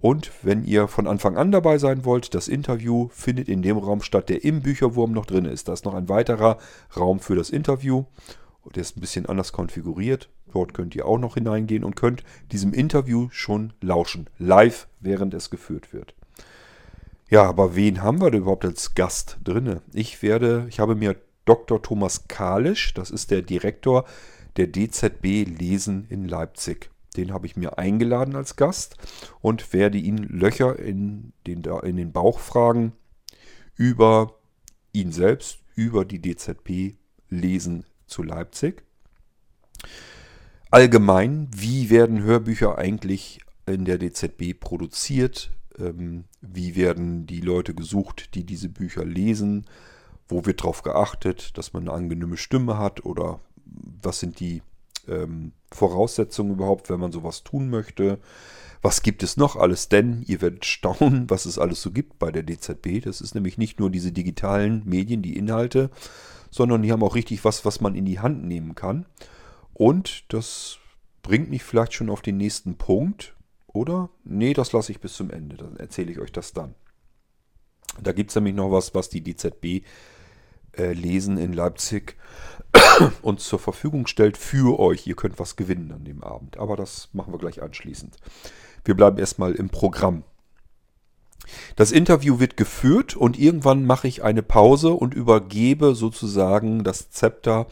Und 0.02 0.32
wenn 0.44 0.64
ihr 0.64 0.88
von 0.88 1.08
Anfang 1.08 1.38
an 1.38 1.52
dabei 1.52 1.78
sein 1.78 2.06
wollt, 2.06 2.34
das 2.34 2.48
Interview 2.48 3.10
findet 3.12 3.50
in 3.50 3.62
dem 3.62 3.78
Raum 3.78 4.02
statt, 4.02 4.30
der 4.30 4.44
im 4.46 4.62
Bücherwurm 4.62 5.12
noch 5.12 5.26
drin 5.26 5.46
ist. 5.46 5.68
Da 5.68 5.74
ist 5.74 5.86
noch 5.86 5.94
ein 5.94 6.08
weiterer 6.08 6.58
Raum 6.96 7.20
für 7.20 7.36
das 7.36 7.50
Interview. 7.50 8.06
Der 8.76 8.82
ist 8.82 8.96
ein 8.96 9.02
bisschen 9.02 9.26
anders 9.26 9.52
konfiguriert. 9.52 10.30
Dort 10.52 10.74
könnt 10.74 10.96
ihr 10.96 11.06
auch 11.06 11.18
noch 11.18 11.34
hineingehen 11.36 11.84
und 11.84 11.96
könnt 11.96 12.24
diesem 12.52 12.74
Interview 12.74 13.28
schon 13.32 13.74
lauschen. 13.82 14.30
Live, 14.38 14.88
während 15.00 15.34
es 15.34 15.50
geführt 15.50 15.94
wird. 15.94 16.14
Ja, 17.30 17.44
aber 17.44 17.76
wen 17.76 18.02
haben 18.02 18.22
wir 18.22 18.32
denn 18.32 18.42
überhaupt 18.42 18.66
als 18.66 18.96
Gast 18.96 19.38
drinne? 19.44 19.82
Ich 19.94 20.22
werde, 20.22 20.66
ich 20.70 20.80
habe 20.80 20.96
mir 20.96 21.16
Dr. 21.46 21.82
Thomas 21.82 22.28
Kalisch, 22.28 22.94
das 22.94 23.12
ist 23.12 23.32
der 23.32 23.42
Direktor 23.42 24.06
der 24.58 24.68
DZB 24.68 25.46
Lesen 25.46 26.06
in 26.10 26.28
Leipzig. 26.28 26.90
Den 27.18 27.34
habe 27.34 27.48
ich 27.48 27.56
mir 27.56 27.78
eingeladen 27.78 28.36
als 28.36 28.56
Gast 28.56 28.96
und 29.42 29.74
werde 29.74 29.98
ihn 29.98 30.18
Löcher 30.18 30.78
in 30.78 31.34
den, 31.48 31.64
in 31.64 31.98
den 31.98 32.12
Bauch 32.12 32.40
fragen 32.40 32.94
über 33.76 34.36
ihn 34.92 35.12
selbst, 35.12 35.60
über 35.76 36.06
die 36.06 36.22
DZB 36.22 36.96
Lesen 37.30 37.86
zu 38.06 38.24
Leipzig. 38.24 38.84
Allgemein, 40.72 41.50
wie 41.56 41.90
werden 41.90 42.22
Hörbücher 42.22 42.78
eigentlich 42.78 43.40
in 43.66 43.86
der 43.86 43.98
DZB 43.98 44.60
produziert? 44.60 45.52
Ähm, 45.80 46.26
wie 46.42 46.76
werden 46.76 47.26
die 47.26 47.42
Leute 47.42 47.74
gesucht, 47.74 48.36
die 48.36 48.46
diese 48.46 48.70
Bücher 48.70 49.06
lesen? 49.06 49.66
Wo 50.28 50.46
wird 50.46 50.62
darauf 50.62 50.84
geachtet, 50.84 51.58
dass 51.58 51.74
man 51.74 51.84
eine 51.84 51.94
angenehme 51.94 52.38
Stimme 52.38 52.78
hat? 52.78 53.06
Oder 53.06 53.40
was 54.02 54.20
sind 54.20 54.40
die 54.40 54.62
ähm, 55.08 55.52
Voraussetzungen 55.72 56.52
überhaupt, 56.52 56.90
wenn 56.90 57.00
man 57.00 57.12
sowas 57.12 57.44
tun 57.44 57.70
möchte? 57.70 58.20
Was 58.82 59.02
gibt 59.02 59.24
es 59.24 59.36
noch 59.36 59.56
alles? 59.56 59.90
Denn 59.90 60.24
ihr 60.28 60.42
werdet 60.42 60.66
staunen, 60.66 61.26
was 61.30 61.46
es 61.46 61.60
alles 61.60 61.82
so 61.82 61.92
gibt 61.92 62.20
bei 62.20 62.32
der 62.32 62.44
DZB. 62.44 63.04
Das 63.04 63.22
ist 63.22 63.36
nämlich 63.36 63.58
nicht 63.58 63.80
nur 63.80 63.90
diese 63.90 64.12
digitalen 64.12 64.84
Medien, 64.86 65.22
die 65.22 65.38
Inhalte, 65.38 65.90
sondern 66.50 66.82
die 66.82 66.92
haben 66.92 67.04
auch 67.04 67.16
richtig 67.16 67.44
was, 67.44 67.66
was 67.66 67.82
man 67.82 67.96
in 67.96 68.06
die 68.06 68.20
Hand 68.20 68.44
nehmen 68.46 68.76
kann. 68.76 69.06
Und 69.74 70.34
das 70.34 70.78
bringt 71.22 71.50
mich 71.50 71.64
vielleicht 71.64 71.94
schon 71.94 72.10
auf 72.10 72.22
den 72.22 72.38
nächsten 72.38 72.76
Punkt, 72.76 73.36
oder? 73.68 74.10
Nee, 74.24 74.54
das 74.54 74.72
lasse 74.72 74.92
ich 74.92 75.00
bis 75.00 75.14
zum 75.14 75.30
Ende, 75.30 75.58
dann 75.58 75.78
erzähle 75.78 76.12
ich 76.12 76.20
euch 76.20 76.32
das 76.32 76.54
dann. 76.54 76.76
Da 78.02 78.12
gibt 78.14 78.32
es 78.32 78.36
nämlich 78.36 78.56
noch 78.56 78.72
was, 78.72 78.96
was 78.96 79.10
die 79.10 79.22
DZB 79.22 79.86
äh, 80.78 80.94
Lesen 80.94 81.38
in 81.38 81.54
Leipzig 81.54 82.16
uns 83.22 83.46
zur 83.46 83.60
Verfügung 83.60 84.08
stellt 84.08 84.38
für 84.38 84.80
euch. 84.80 85.08
Ihr 85.08 85.16
könnt 85.16 85.40
was 85.40 85.56
gewinnen 85.56 85.92
an 85.92 86.06
dem 86.06 86.24
Abend, 86.24 86.58
aber 86.58 86.76
das 86.76 87.10
machen 87.14 87.34
wir 87.34 87.40
gleich 87.40 87.62
anschließend. 87.62 88.18
Wir 88.84 88.96
bleiben 88.96 89.18
erstmal 89.18 89.54
im 89.54 89.70
Programm. 89.70 90.24
Das 91.76 91.92
Interview 91.92 92.40
wird 92.40 92.58
geführt 92.58 93.16
und 93.16 93.40
irgendwann 93.40 93.86
mache 93.86 94.08
ich 94.08 94.24
eine 94.24 94.44
Pause 94.44 94.92
und 94.94 95.14
übergebe 95.14 95.96
sozusagen 95.96 96.84
das 96.84 97.10
Zepter 97.10 97.68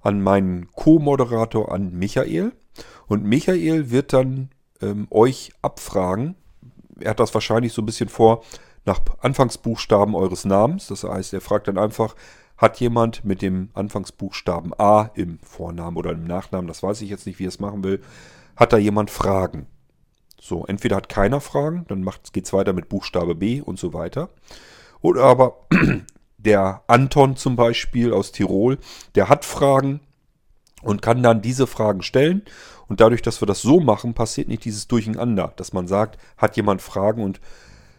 an 0.00 0.22
meinen 0.22 0.68
Co-Moderator, 0.72 1.72
an 1.72 1.92
Michael. 1.98 2.52
Und 3.06 3.24
Michael 3.24 3.90
wird 3.90 4.12
dann 4.12 4.50
ähm, 4.80 5.08
euch 5.10 5.52
abfragen. 5.62 6.36
Er 7.00 7.10
hat 7.10 7.20
das 7.20 7.34
wahrscheinlich 7.34 7.72
so 7.72 7.82
ein 7.82 7.86
bisschen 7.86 8.08
vor 8.08 8.44
nach 8.84 9.00
Anfangsbuchstaben 9.20 10.14
eures 10.14 10.44
Namens. 10.44 10.86
Das 10.86 11.04
heißt, 11.04 11.32
er 11.34 11.40
fragt 11.40 11.68
dann 11.68 11.78
einfach, 11.78 12.14
hat 12.58 12.80
jemand 12.80 13.24
mit 13.24 13.40
dem 13.40 13.70
Anfangsbuchstaben 13.72 14.72
A 14.78 15.10
im 15.14 15.38
Vornamen 15.38 15.96
oder 15.96 16.10
im 16.10 16.24
Nachnamen, 16.24 16.66
das 16.66 16.82
weiß 16.82 17.00
ich 17.02 17.08
jetzt 17.08 17.24
nicht, 17.24 17.38
wie 17.38 17.46
er 17.46 17.48
es 17.48 17.60
machen 17.60 17.84
will, 17.84 18.02
hat 18.56 18.72
da 18.72 18.76
jemand 18.76 19.10
Fragen? 19.10 19.66
So, 20.40 20.66
entweder 20.66 20.96
hat 20.96 21.08
keiner 21.08 21.40
Fragen, 21.40 21.84
dann 21.88 22.08
geht 22.32 22.44
es 22.44 22.52
weiter 22.52 22.72
mit 22.72 22.88
Buchstabe 22.88 23.34
B 23.36 23.60
und 23.60 23.78
so 23.78 23.94
weiter. 23.94 24.30
Oder 25.00 25.22
aber 25.22 25.66
der 26.38 26.82
Anton 26.88 27.36
zum 27.36 27.54
Beispiel 27.54 28.12
aus 28.12 28.32
Tirol, 28.32 28.78
der 29.14 29.28
hat 29.28 29.44
Fragen 29.44 30.00
und 30.82 31.00
kann 31.00 31.22
dann 31.22 31.42
diese 31.42 31.66
Fragen 31.66 32.02
stellen. 32.02 32.42
Und 32.88 33.00
dadurch, 33.00 33.22
dass 33.22 33.40
wir 33.40 33.46
das 33.46 33.62
so 33.62 33.80
machen, 33.80 34.14
passiert 34.14 34.48
nicht 34.48 34.64
dieses 34.64 34.88
Durcheinander, 34.88 35.52
dass 35.56 35.72
man 35.72 35.86
sagt, 35.86 36.18
hat 36.36 36.56
jemand 36.56 36.82
Fragen 36.82 37.22
und 37.22 37.40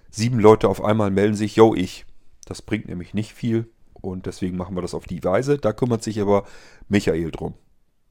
sieben 0.10 0.40
Leute 0.40 0.68
auf 0.68 0.84
einmal 0.84 1.12
melden 1.12 1.36
sich, 1.36 1.56
yo, 1.56 1.76
ich. 1.76 2.06
Das 2.46 2.62
bringt 2.62 2.88
nämlich 2.88 3.14
nicht 3.14 3.34
viel 3.34 3.70
und 4.02 4.26
deswegen 4.26 4.58
machen 4.58 4.76
wir 4.76 4.82
das 4.82 4.94
auf 4.94 5.06
die 5.06 5.24
Weise. 5.24 5.58
Da 5.58 5.74
kümmert 5.74 6.04
sich 6.04 6.20
aber 6.22 6.46
Michael 6.88 7.32
drum. 7.32 7.54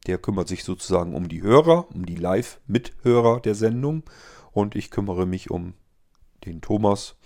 Der 0.06 0.18
kümmert 0.18 0.48
sich 0.48 0.64
sozusagen 0.64 1.14
um 1.14 1.28
die 1.28 1.42
Hörer, 1.42 1.86
um 1.94 2.06
die 2.06 2.16
Live-Mithörer 2.16 3.40
der 3.40 3.54
Sendung. 3.54 4.04
Und 4.52 4.74
ich 4.74 4.90
kümmere 4.90 5.26
mich 5.26 5.50
um 5.50 5.74
den 6.44 6.60
Thomas 6.60 7.16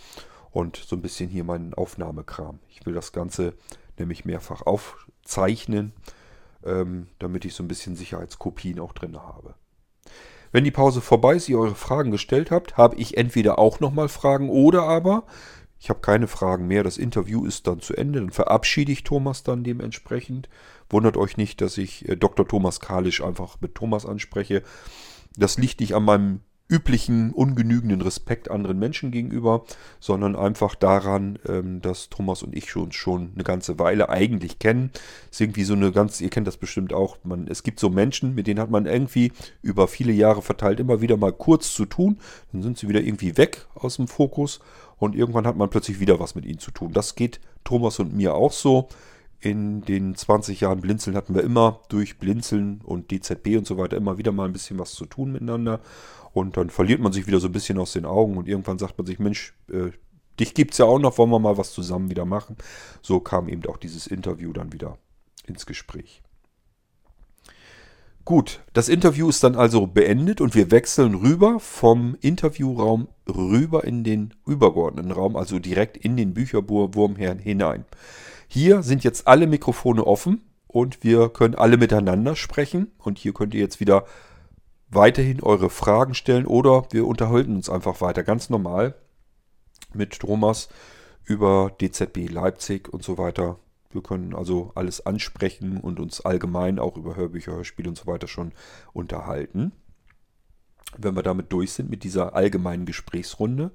und 0.51 0.77
so 0.77 0.97
ein 0.97 1.03
bisschen 1.03 1.29
hier 1.29 1.45
meinen 1.45 1.75
Aufnahmekram. 1.75 2.59
Ich 2.69 2.85
will 2.85 2.95
das 2.95 3.13
Ganze 3.13 3.55
nämlich 3.99 4.25
mehrfach 4.25 4.63
aufzeichnen, 4.63 5.93
ähm, 6.65 7.09
damit 7.19 7.45
ich 7.45 7.55
so 7.55 7.63
ein 7.63 7.69
bisschen 7.69 7.97
Sicherheitskopien 7.97 8.79
auch 8.79 8.93
drin 8.93 9.17
habe. 9.17 9.55
Wenn 10.53 10.65
die 10.65 10.71
Pause 10.71 11.01
vorbei 11.01 11.35
ist, 11.35 11.49
ihr 11.49 11.59
eure 11.59 11.75
Fragen 11.75 12.11
gestellt 12.11 12.51
habt, 12.51 12.77
habe 12.77 12.97
ich 12.97 13.17
entweder 13.17 13.59
auch 13.59 13.81
nochmal 13.81 14.09
Fragen 14.09 14.51
oder 14.51 14.83
aber 14.83 15.25
ich 15.83 15.91
habe 15.91 15.99
keine 15.99 16.29
Fragen 16.29 16.69
mehr. 16.69 16.85
Das 16.85 16.97
Interview 16.97 17.45
ist 17.45 17.67
dann 17.67 17.81
zu 17.81 17.97
Ende. 17.97 18.21
Dann 18.21 18.31
verabschiede 18.31 18.93
ich 18.93 19.03
Thomas 19.03 19.43
dann 19.43 19.65
dementsprechend. 19.65 20.49
Wundert 20.89 21.17
euch 21.17 21.37
nicht, 21.37 21.61
dass 21.61 21.77
ich 21.77 22.09
äh, 22.09 22.17
Dr. 22.17 22.47
Thomas 22.47 22.79
Kalisch 22.79 23.21
einfach 23.21 23.57
mit 23.61 23.75
Thomas 23.75 24.07
anspreche. 24.07 24.63
Das 25.37 25.59
liegt 25.59 25.81
nicht 25.81 25.97
an 25.97 26.05
meinem 26.05 26.41
üblichen 26.69 27.33
ungenügenden 27.33 28.01
Respekt 28.01 28.49
anderen 28.49 28.79
Menschen 28.79 29.11
gegenüber, 29.11 29.65
sondern 29.99 30.37
einfach 30.37 30.77
daran, 30.77 31.39
ähm, 31.47 31.83
dass 31.83 32.09
Thomas 32.09 32.45
und 32.45 32.57
ich 32.57 32.75
uns 32.77 32.95
schon 32.95 33.33
eine 33.35 33.43
ganze 33.43 33.81
Weile 33.81 34.09
eigentlich 34.09 34.61
kennen. 34.61 34.91
Es 35.25 35.33
ist 35.33 35.41
irgendwie 35.41 35.65
so 35.65 35.75
eine 35.75 35.91
ganz, 35.91 36.21
ihr 36.21 36.31
kennt 36.31 36.47
das 36.47 36.57
bestimmt 36.57 36.93
auch, 36.93 37.19
man, 37.25 37.49
es 37.49 37.65
gibt 37.65 37.81
so 37.81 37.91
Menschen, 37.91 38.35
mit 38.37 38.47
denen 38.47 38.61
hat 38.61 38.71
man 38.71 38.87
irgendwie 38.87 39.33
über 39.61 39.89
viele 39.89 40.13
Jahre 40.13 40.43
verteilt 40.43 40.79
immer 40.79 41.01
wieder 41.01 41.17
mal 41.17 41.33
kurz 41.33 41.75
zu 41.75 41.87
tun, 41.87 42.19
dann 42.53 42.63
sind 42.63 42.79
sie 42.79 42.89
wieder 42.89 43.03
irgendwie 43.03 43.37
weg 43.37 43.67
aus 43.75 43.97
dem 43.97 44.07
Fokus 44.09 44.61
und 45.03 45.17
irgendwann 45.17 45.49
hat 45.49 45.57
man 45.57 45.69
plötzlich 45.69 45.99
wieder 45.99 46.21
was 46.21 46.37
mit 46.37 46.45
ihnen 46.45 46.61
zu 46.61 46.71
tun. 46.71 46.93
Das 46.93 47.17
geht 47.17 47.41
Thomas 47.65 47.99
und 47.99 48.15
mir 48.15 48.35
auch 48.35 48.53
so. 48.53 48.89
In 49.41 49.81
den 49.81 50.15
20 50.15 50.61
Jahren 50.61 50.81
Blinzeln 50.81 51.17
hatten 51.17 51.35
wir 51.35 51.43
immer 51.43 51.81
durch 51.89 52.21
Blinzeln 52.21 52.81
und 52.85 53.11
DZB 53.11 53.57
und 53.57 53.67
so 53.67 53.77
weiter 53.79 53.97
immer 53.97 54.17
wieder 54.17 54.31
mal 54.31 54.45
ein 54.45 54.53
bisschen 54.53 54.79
was 54.79 54.93
zu 54.93 55.05
tun 55.05 55.33
miteinander. 55.33 55.81
Und 56.33 56.57
dann 56.57 56.71
verliert 56.71 57.01
man 57.01 57.13
sich 57.13 57.27
wieder 57.27 57.41
so 57.41 57.49
ein 57.49 57.53
bisschen 57.53 57.81
aus 57.81 57.95
den 57.95 58.05
Augen 58.05 58.37
und 58.37 58.47
irgendwann 58.47 58.79
sagt 58.79 58.97
man 58.97 59.05
sich, 59.05 59.19
Mensch, 59.19 59.55
äh, 59.73 59.91
dich 60.39 60.55
gibt 60.55 60.71
es 60.71 60.79
ja 60.79 60.85
auch 60.85 61.01
noch, 61.01 61.19
wollen 61.19 61.31
wir 61.31 61.41
mal 61.41 61.59
was 61.59 61.73
zusammen 61.73 62.09
wieder 62.09 62.25
machen. 62.25 62.57
So 63.03 63.19
kam 63.19 63.49
eben 63.49 63.67
auch 63.67 63.79
dieses 63.79 64.07
Interview 64.07 64.53
dann 64.53 64.73
wieder 64.73 64.99
ins 65.49 65.67
Gespräch. 65.67 66.23
Gut, 68.25 68.61
das 68.73 68.89
Interview 68.89 69.29
ist 69.29 69.43
dann 69.43 69.57
also 69.57 69.89
beendet 69.89 70.41
und 70.41 70.55
wir 70.55 70.71
wechseln 70.71 71.15
rüber 71.17 71.59
vom 71.59 72.17
Interviewraum 72.21 73.09
rüber 73.29 73.83
in 73.83 74.05
den 74.05 74.33
übergeordneten 74.47 75.11
Raum, 75.11 75.35
also 75.35 75.59
direkt 75.59 75.97
in 75.97 76.17
den 76.17 76.33
Bücherwurm 76.33 77.17
hinein. 77.17 77.85
Hier 78.47 78.85
sind 78.85 79.03
jetzt 79.03 79.27
alle 79.27 79.49
Mikrofone 79.49 80.07
offen 80.07 80.43
und 80.69 81.03
wir 81.03 81.31
können 81.31 81.57
alle 81.57 81.77
miteinander 81.77 82.37
sprechen 82.37 82.93
und 82.99 83.19
hier 83.19 83.35
könnt 83.35 83.55
ihr 83.55 83.61
jetzt 83.61 83.81
wieder 83.81 84.05
weiterhin 84.89 85.43
eure 85.43 85.69
Fragen 85.69 86.15
stellen 86.15 86.47
oder 86.47 86.85
wir 86.93 87.07
unterhalten 87.09 87.57
uns 87.57 87.69
einfach 87.69 88.01
weiter 88.01 88.23
ganz 88.23 88.51
normal 88.51 88.95
mit 89.95 90.21
Thomas 90.21 90.69
über 91.25 91.73
DZB 91.81 92.29
Leipzig 92.31 92.89
und 92.93 93.03
so 93.03 93.19
weiter. 93.19 93.59
Wir 93.95 94.03
können 94.03 94.35
also 94.35 94.73
alles 94.75 95.05
ansprechen 95.05 95.79
und 95.79 96.01
uns 96.01 96.21
allgemein 96.21 96.79
auch 96.79 96.97
über 96.97 97.17
Hörbücher, 97.17 97.53
Hörspiele 97.53 97.89
und 97.89 97.97
so 97.97 98.07
weiter 98.07 98.29
schon 98.29 98.53
unterhalten. 98.93 99.73
Wenn 100.99 101.17
wir 101.17 101.23
damit 101.23 101.53
durch 101.53 101.73
sind 101.73 101.91
mit 101.91 102.05
dieser 102.05 102.35
allgemeinen 102.35 102.87
Gesprächsrunde, 102.87 103.71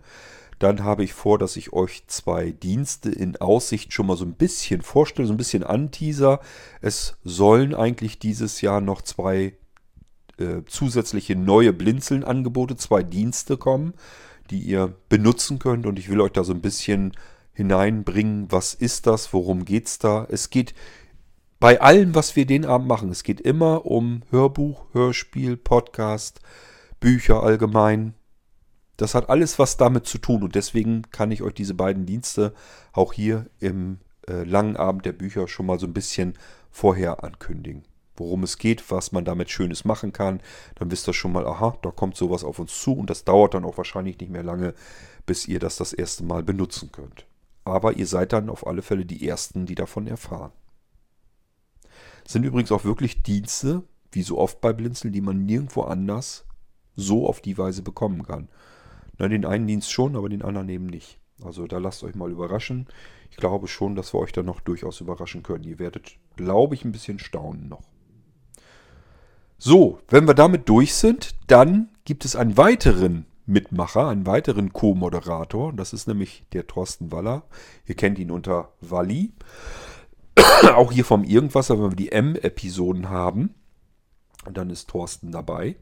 dann 0.60 0.84
habe 0.84 1.04
ich 1.04 1.14
vor, 1.14 1.38
dass 1.38 1.56
ich 1.56 1.74
euch 1.74 2.08
zwei 2.08 2.52
Dienste 2.52 3.12
in 3.12 3.38
Aussicht 3.38 3.94
schon 3.94 4.08
mal 4.08 4.18
so 4.18 4.26
ein 4.26 4.34
bisschen 4.34 4.82
vorstelle, 4.82 5.28
so 5.28 5.34
ein 5.34 5.38
bisschen 5.38 5.64
anteaser. 5.64 6.40
Es 6.82 7.18
sollen 7.24 7.76
eigentlich 7.76 8.18
dieses 8.18 8.62
Jahr 8.62 8.82
noch 8.82 9.02
zwei 9.02 9.54
äh, 10.40 10.64
zusätzliche 10.66 11.36
neue 11.36 11.74
Blinzeln-Angebote, 11.74 12.76
zwei 12.76 13.04
Dienste 13.04 13.58
kommen, 13.58 13.94
die 14.50 14.60
ihr 14.60 14.96
benutzen 15.10 15.60
könnt. 15.60 15.86
Und 15.86 16.00
ich 16.00 16.10
will 16.10 16.22
euch 16.22 16.32
da 16.32 16.44
so 16.44 16.54
ein 16.54 16.62
bisschen 16.62 17.14
hineinbringen, 17.58 18.52
was 18.52 18.76
ist 18.76 19.08
das, 19.08 19.34
worum 19.34 19.66
geht 19.66 19.88
es 19.88 19.98
da. 19.98 20.28
Es 20.30 20.52
geht 20.52 20.76
bei 21.60 21.82
allem, 21.82 22.14
was 22.14 22.36
wir 22.36 22.46
den 22.46 22.66
Abend 22.66 22.88
machen, 22.88 23.10
es 23.10 23.24
geht 23.24 23.42
immer 23.42 23.88
um 23.88 24.22
Hörbuch, 24.30 24.86
Hörspiel, 24.94 25.58
Podcast, 25.58 26.40
Bücher 27.00 27.42
allgemein. 27.42 28.14
Das 28.96 29.16
hat 29.16 29.32
alles 29.32 29.58
was 29.58 29.76
damit 29.76 30.06
zu 30.06 30.20
tun 30.20 30.44
und 30.44 30.54
deswegen 30.54 31.02
kann 31.10 31.32
ich 31.32 31.42
euch 31.42 31.56
diese 31.56 31.74
beiden 31.74 32.06
Dienste 32.06 32.54
auch 32.94 33.12
hier 33.12 33.48
im 33.60 34.02
äh, 34.30 34.44
langen 34.44 34.78
Abend 34.78 35.08
der 35.08 35.14
Bücher 35.14 35.48
schon 35.48 35.66
mal 35.66 35.80
so 35.80 35.88
ein 35.88 35.94
bisschen 35.94 36.36
vorher 36.70 37.24
ankündigen 37.24 37.84
worum 38.20 38.42
es 38.42 38.58
geht, 38.58 38.90
was 38.90 39.12
man 39.12 39.26
damit 39.26 39.52
Schönes 39.52 39.86
machen 39.86 40.12
kann. 40.12 40.42
Dann 40.74 40.90
wisst 40.90 41.08
ihr 41.08 41.14
schon 41.14 41.32
mal, 41.32 41.46
aha, 41.46 41.78
da 41.84 41.92
kommt 41.92 42.18
sowas 42.18 42.44
auf 42.44 42.58
uns 42.58 42.82
zu 42.82 42.94
und 42.94 43.12
das 43.12 43.26
dauert 43.26 43.54
dann 43.54 43.64
auch 43.64 43.78
wahrscheinlich 43.78 44.20
nicht 44.20 44.32
mehr 44.32 44.42
lange, 44.42 44.74
bis 45.28 45.48
ihr 45.48 45.60
das 45.60 45.78
das 45.78 45.94
erste 45.94 46.24
Mal 46.24 46.42
benutzen 46.42 46.92
könnt. 46.92 47.28
Aber 47.68 47.98
ihr 47.98 48.08
seid 48.08 48.32
dann 48.32 48.50
auf 48.50 48.66
alle 48.66 48.82
Fälle 48.82 49.06
die 49.06 49.28
Ersten, 49.28 49.66
die 49.66 49.76
davon 49.76 50.08
erfahren. 50.08 50.54
sind 52.26 52.46
übrigens 52.46 52.72
auch 52.72 52.86
wirklich 52.86 53.24
Dienste, 53.24 53.84
wie 54.14 54.24
so 54.24 54.38
oft 54.38 54.62
bei 54.62 54.72
Blinzeln, 54.72 55.12
die 55.12 55.20
man 55.20 55.46
nirgendwo 55.46 55.82
anders 55.82 56.46
so 56.96 57.28
auf 57.28 57.42
die 57.42 57.58
Weise 57.58 57.82
bekommen 57.82 58.24
kann. 58.24 58.48
Na, 59.18 59.28
den 59.28 59.46
einen 59.46 59.68
Dienst 59.68 59.92
schon, 59.92 60.16
aber 60.16 60.30
den 60.30 60.44
anderen 60.44 60.70
eben 60.70 60.86
nicht. 60.86 61.20
Also 61.44 61.68
da 61.68 61.78
lasst 61.78 62.04
euch 62.06 62.16
mal 62.16 62.32
überraschen. 62.32 62.88
Ich 63.32 63.38
glaube 63.38 63.68
schon, 63.68 63.96
dass 63.96 64.14
wir 64.14 64.20
euch 64.20 64.32
da 64.32 64.44
noch 64.44 64.62
durchaus 64.62 65.02
überraschen 65.02 65.44
können. 65.44 65.66
Ihr 65.66 65.78
werdet, 65.78 66.18
glaube 66.38 66.74
ich, 66.74 66.86
ein 66.86 66.94
bisschen 66.94 67.20
staunen 67.20 67.68
noch. 67.68 67.84
So, 69.58 70.00
wenn 70.08 70.26
wir 70.26 70.36
damit 70.36 70.70
durch 70.70 70.96
sind, 70.96 71.36
dann 71.48 71.90
gibt 72.06 72.24
es 72.24 72.38
einen 72.38 72.56
weiteren 72.56 73.26
Mitmacher, 73.48 74.08
einen 74.08 74.26
weiteren 74.26 74.74
Co-Moderator. 74.74 75.74
Das 75.74 75.94
ist 75.94 76.08
nämlich 76.08 76.44
der 76.54 76.68
Thorsten 76.68 77.12
Waller. 77.12 77.44
Ihr 77.86 77.96
kennt 77.96 78.20
ihn 78.20 78.30
unter 78.30 78.74
Walli. 78.82 79.34
Auch 80.76 80.92
hier 80.92 81.06
vom 81.06 81.24
Irgendwasser, 81.24 81.82
wenn 81.82 81.92
wir 81.92 81.96
die 81.96 82.12
M-Episoden 82.12 83.10
haben. 83.10 83.56
Und 84.46 84.58
dann 84.58 84.70
ist 84.70 84.90
Thorsten 84.90 85.32
dabei. 85.32 85.78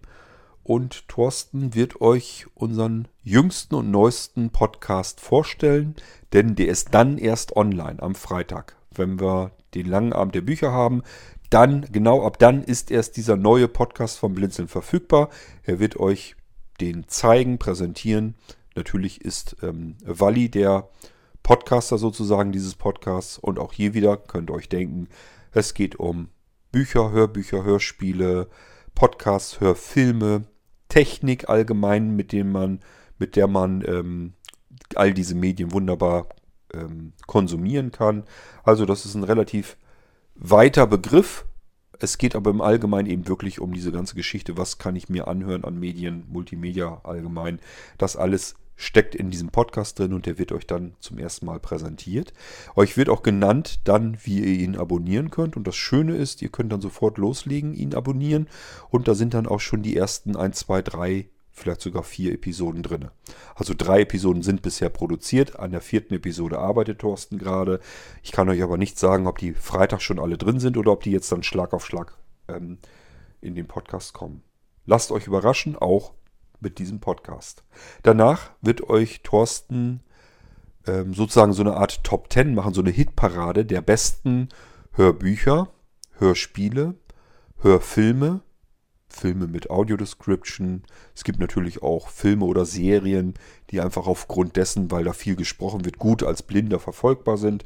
Und 0.64 1.08
Thorsten 1.08 1.76
wird 1.76 2.02
euch 2.02 2.48
unseren 2.56 3.08
jüngsten 3.22 3.76
und 3.76 3.92
neuesten 3.92 4.50
Podcast 4.50 5.22
vorstellen, 5.22 5.96
denn 6.34 6.56
der 6.56 6.70
ist 6.70 6.94
dann 6.96 7.20
erst 7.20 7.56
online 7.56 8.02
am 8.02 8.16
Freitag. 8.16 8.76
Wenn 8.90 9.20
wir 9.20 9.52
den 9.76 9.86
langen 9.86 10.14
Abend 10.14 10.34
der 10.34 10.42
Bücher 10.42 10.72
haben, 10.72 11.04
dann, 11.52 11.86
genau 11.92 12.26
ab 12.26 12.40
dann 12.40 12.64
ist 12.64 12.90
erst 12.90 13.18
dieser 13.18 13.38
neue 13.38 13.68
Podcast 13.68 14.18
vom 14.18 14.34
Blinzeln 14.34 14.68
verfügbar. 14.68 15.30
Er 15.64 15.80
wird 15.80 16.00
euch 16.00 16.36
den 16.82 17.08
zeigen, 17.08 17.58
präsentieren. 17.58 18.36
Natürlich 18.76 19.22
ist 19.22 19.58
ähm, 19.62 19.96
der 20.04 20.90
Podcaster 21.44 21.98
sozusagen 21.98 22.52
dieses 22.52 22.76
Podcasts. 22.76 23.38
Und 23.38 23.60
auch 23.60 23.72
hier 23.74 23.94
wieder 23.94 24.18
könnt 24.18 24.50
ihr 24.50 24.56
euch 24.56 24.70
denken, 24.70 25.08
es 25.52 25.74
geht 25.74 25.96
um 25.98 26.30
Bücher, 26.72 27.12
Hörbücher, 27.12 27.64
Hörspiele, 27.64 28.50
Podcasts, 28.96 29.60
Hörfilme, 29.60 30.44
Technik 30.90 31.50
allgemein, 31.50 32.16
mit 32.16 32.32
dem 32.32 32.52
man, 32.52 32.80
mit 33.18 33.36
der 33.36 33.48
man 33.48 33.84
ähm, 33.88 34.34
all 34.96 35.14
diese 35.14 35.36
Medien 35.36 35.72
wunderbar 35.72 36.28
ähm, 36.74 37.14
konsumieren 37.28 37.92
kann. 37.92 38.24
Also 38.64 38.86
das 38.86 39.06
ist 39.06 39.16
ein 39.16 39.24
relativ 39.24 39.78
weiter 40.36 40.88
Begriff. 40.88 41.46
Es 42.00 42.18
geht 42.18 42.36
aber 42.36 42.50
im 42.50 42.62
Allgemeinen 42.62 43.10
eben 43.10 43.28
wirklich 43.28 43.60
um 43.60 43.74
diese 43.74 43.92
ganze 43.92 44.16
Geschichte. 44.16 44.58
Was 44.58 44.78
kann 44.78 44.96
ich 44.96 45.10
mir 45.10 45.28
anhören 45.28 45.64
an 45.64 45.80
Medien, 45.80 46.26
Multimedia 46.30 47.02
allgemein? 47.04 47.60
Das 47.98 48.16
alles 48.16 48.56
steckt 48.76 49.16
in 49.16 49.32
diesem 49.32 49.50
Podcast 49.50 49.98
drin 50.00 50.14
und 50.14 50.26
der 50.26 50.38
wird 50.38 50.52
euch 50.52 50.68
dann 50.68 50.96
zum 51.00 51.18
ersten 51.18 51.46
Mal 51.46 51.60
präsentiert. 51.60 52.34
Euch 52.76 52.98
wird 52.98 53.10
auch 53.10 53.24
genannt 53.24 53.80
dann, 53.86 54.18
wie 54.24 54.40
ihr 54.40 54.60
ihn 54.60 54.76
abonnieren 54.76 55.32
könnt. 55.32 55.56
Und 55.56 55.66
das 55.66 55.76
Schöne 55.76 56.16
ist, 56.16 56.42
ihr 56.42 56.50
könnt 56.50 56.72
dann 56.72 56.82
sofort 56.82 57.18
loslegen, 57.18 57.74
ihn 57.74 57.96
abonnieren. 57.96 58.48
Und 58.90 59.08
da 59.08 59.14
sind 59.14 59.34
dann 59.34 59.48
auch 59.48 59.62
schon 59.62 59.82
die 59.82 59.96
ersten 59.96 60.36
1, 60.36 60.60
2, 60.60 60.82
3 60.82 61.30
vielleicht 61.56 61.82
sogar 61.82 62.04
vier 62.04 62.34
Episoden 62.34 62.84
drin. 62.84 63.08
Also 63.56 63.74
drei 63.76 64.02
Episoden 64.02 64.44
sind 64.44 64.62
bisher 64.62 64.90
produziert. 64.90 65.58
An 65.58 65.72
der 65.72 65.82
vierten 65.82 66.14
Episode 66.14 66.60
arbeitet 66.60 67.00
Thorsten 67.00 67.38
gerade. 67.38 67.80
Ich 68.22 68.34
kann 68.34 68.50
euch 68.50 68.62
aber 68.62 68.78
nicht 68.78 69.00
sagen, 69.00 69.26
ob 69.26 69.38
die 69.38 69.54
Freitag 69.54 70.02
schon 70.02 70.20
alle 70.20 70.38
drin 70.38 70.60
sind 70.60 70.78
oder 70.78 70.92
ob 70.92 71.04
die 71.04 71.12
jetzt 71.12 71.32
dann 71.32 71.44
Schlag 71.44 71.74
auf 71.74 71.86
Schlag 71.86 72.18
ähm, 72.50 72.78
in 73.42 73.56
den 73.56 73.68
Podcast 73.68 74.14
kommen. 74.14 74.44
Lasst 74.86 75.12
euch 75.12 75.28
überraschen, 75.28 75.78
auch 75.78 76.14
mit 76.60 76.78
diesem 76.78 77.00
Podcast. 77.00 77.64
Danach 78.04 78.52
wird 78.62 78.90
euch 78.90 79.22
Thorsten 79.24 80.02
ähm, 80.86 81.14
sozusagen 81.14 81.54
so 81.54 81.64
eine 81.64 81.76
Art 81.76 82.04
Top 82.04 82.32
10 82.32 82.54
machen, 82.54 82.74
so 82.74 82.82
eine 82.82 82.92
Hitparade 82.92 83.66
der 83.66 83.82
besten 83.82 84.50
Hörbücher, 84.92 85.70
Hörspiele, 86.18 86.96
Hörfilme, 87.60 88.42
Filme 89.16 89.48
mit 89.48 89.70
Audio-Description. 89.70 90.84
Es 91.16 91.24
gibt 91.24 91.40
natürlich 91.40 91.82
auch 91.82 92.10
Filme 92.10 92.46
oder 92.46 92.66
Serien, 92.66 93.34
die 93.72 93.80
einfach 93.80 94.08
aufgrund 94.08 94.58
dessen, 94.58 94.92
weil 94.92 95.06
da 95.06 95.14
viel 95.14 95.36
gesprochen 95.36 95.86
wird, 95.86 95.98
gut 95.98 96.22
als 96.22 96.44
Blinder 96.44 96.80
verfolgbar 96.80 97.38
sind. 97.38 97.64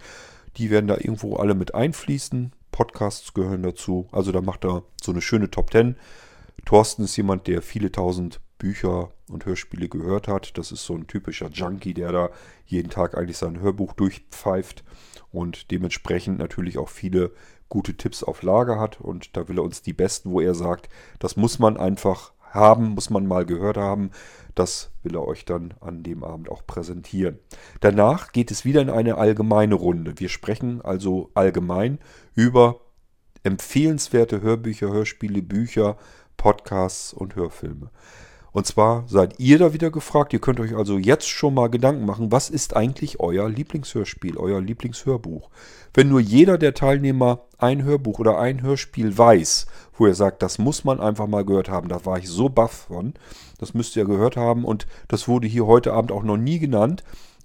Die 0.57 0.69
werden 0.69 0.87
da 0.87 0.95
irgendwo 0.95 1.35
alle 1.35 1.55
mit 1.55 1.73
einfließen. 1.73 2.53
Podcasts 2.71 3.33
gehören 3.33 3.63
dazu. 3.63 4.07
Also 4.11 4.31
da 4.31 4.41
macht 4.41 4.63
er 4.63 4.83
so 5.01 5.11
eine 5.11 5.21
schöne 5.21 5.49
Top 5.49 5.71
10. 5.71 5.95
Thorsten 6.65 7.03
ist 7.03 7.17
jemand, 7.17 7.47
der 7.47 7.61
viele 7.61 7.91
tausend 7.91 8.39
Bücher 8.59 9.11
und 9.27 9.45
Hörspiele 9.45 9.89
gehört 9.89 10.27
hat. 10.27 10.57
Das 10.57 10.71
ist 10.71 10.85
so 10.85 10.93
ein 10.95 11.07
typischer 11.07 11.49
Junkie, 11.49 11.93
der 11.93 12.11
da 12.11 12.29
jeden 12.65 12.89
Tag 12.89 13.17
eigentlich 13.17 13.37
sein 13.37 13.59
Hörbuch 13.59 13.93
durchpfeift 13.93 14.83
und 15.31 15.71
dementsprechend 15.71 16.37
natürlich 16.37 16.77
auch 16.77 16.89
viele 16.89 17.31
gute 17.69 17.95
Tipps 17.95 18.23
auf 18.23 18.41
Lager 18.41 18.79
hat. 18.79 18.99
Und 18.99 19.37
da 19.37 19.47
will 19.47 19.59
er 19.59 19.63
uns 19.63 19.81
die 19.81 19.93
besten, 19.93 20.31
wo 20.31 20.41
er 20.41 20.55
sagt, 20.55 20.89
das 21.19 21.37
muss 21.37 21.59
man 21.59 21.77
einfach 21.77 22.33
haben, 22.41 22.89
muss 22.89 23.09
man 23.09 23.25
mal 23.25 23.45
gehört 23.45 23.77
haben. 23.77 24.11
Das 24.55 24.91
will 25.03 25.15
er 25.15 25.25
euch 25.25 25.45
dann 25.45 25.73
an 25.79 26.03
dem 26.03 26.23
Abend 26.23 26.49
auch 26.49 26.65
präsentieren. 26.65 27.39
Danach 27.79 28.31
geht 28.31 28.51
es 28.51 28.65
wieder 28.65 28.81
in 28.81 28.89
eine 28.89 29.17
allgemeine 29.17 29.75
Runde. 29.75 30.15
Wir 30.17 30.29
sprechen 30.29 30.81
also 30.81 31.29
allgemein 31.33 31.99
über 32.35 32.81
empfehlenswerte 33.43 34.41
Hörbücher, 34.41 34.89
Hörspiele, 34.89 35.41
Bücher, 35.41 35.97
Podcasts 36.35 37.13
und 37.13 37.35
Hörfilme. 37.35 37.89
Und 38.51 38.65
zwar 38.65 39.03
seid 39.07 39.39
ihr 39.39 39.59
da 39.59 39.73
wieder 39.73 39.91
gefragt. 39.91 40.33
Ihr 40.33 40.39
könnt 40.39 40.59
euch 40.59 40.75
also 40.75 40.97
jetzt 40.97 41.27
schon 41.27 41.53
mal 41.53 41.69
Gedanken 41.69 42.05
machen, 42.05 42.31
was 42.31 42.49
ist 42.49 42.75
eigentlich 42.75 43.19
euer 43.19 43.47
Lieblingshörspiel, 43.47 44.37
euer 44.37 44.61
Lieblingshörbuch? 44.61 45.49
Wenn 45.93 46.09
nur 46.09 46.19
jeder 46.19 46.57
der 46.57 46.73
Teilnehmer 46.73 47.41
ein 47.57 47.83
Hörbuch 47.83 48.19
oder 48.19 48.39
ein 48.39 48.61
Hörspiel 48.61 49.17
weiß, 49.17 49.67
wo 49.97 50.05
er 50.05 50.15
sagt, 50.15 50.41
das 50.41 50.57
muss 50.57 50.83
man 50.83 50.99
einfach 50.99 51.27
mal 51.27 51.45
gehört 51.45 51.69
haben, 51.69 51.89
da 51.89 52.05
war 52.05 52.17
ich 52.17 52.29
so 52.29 52.49
baff 52.49 52.87
von, 52.87 53.13
das 53.59 53.73
müsst 53.73 53.95
ihr 53.95 54.05
gehört 54.05 54.37
haben 54.37 54.65
und 54.65 54.87
das 55.07 55.27
wurde 55.27 55.47
hier 55.47 55.65
heute 55.65 55.93
Abend 55.93 56.11
auch 56.11 56.23
noch 56.23 56.37
nie 56.37 56.59
genannt, 56.59 57.03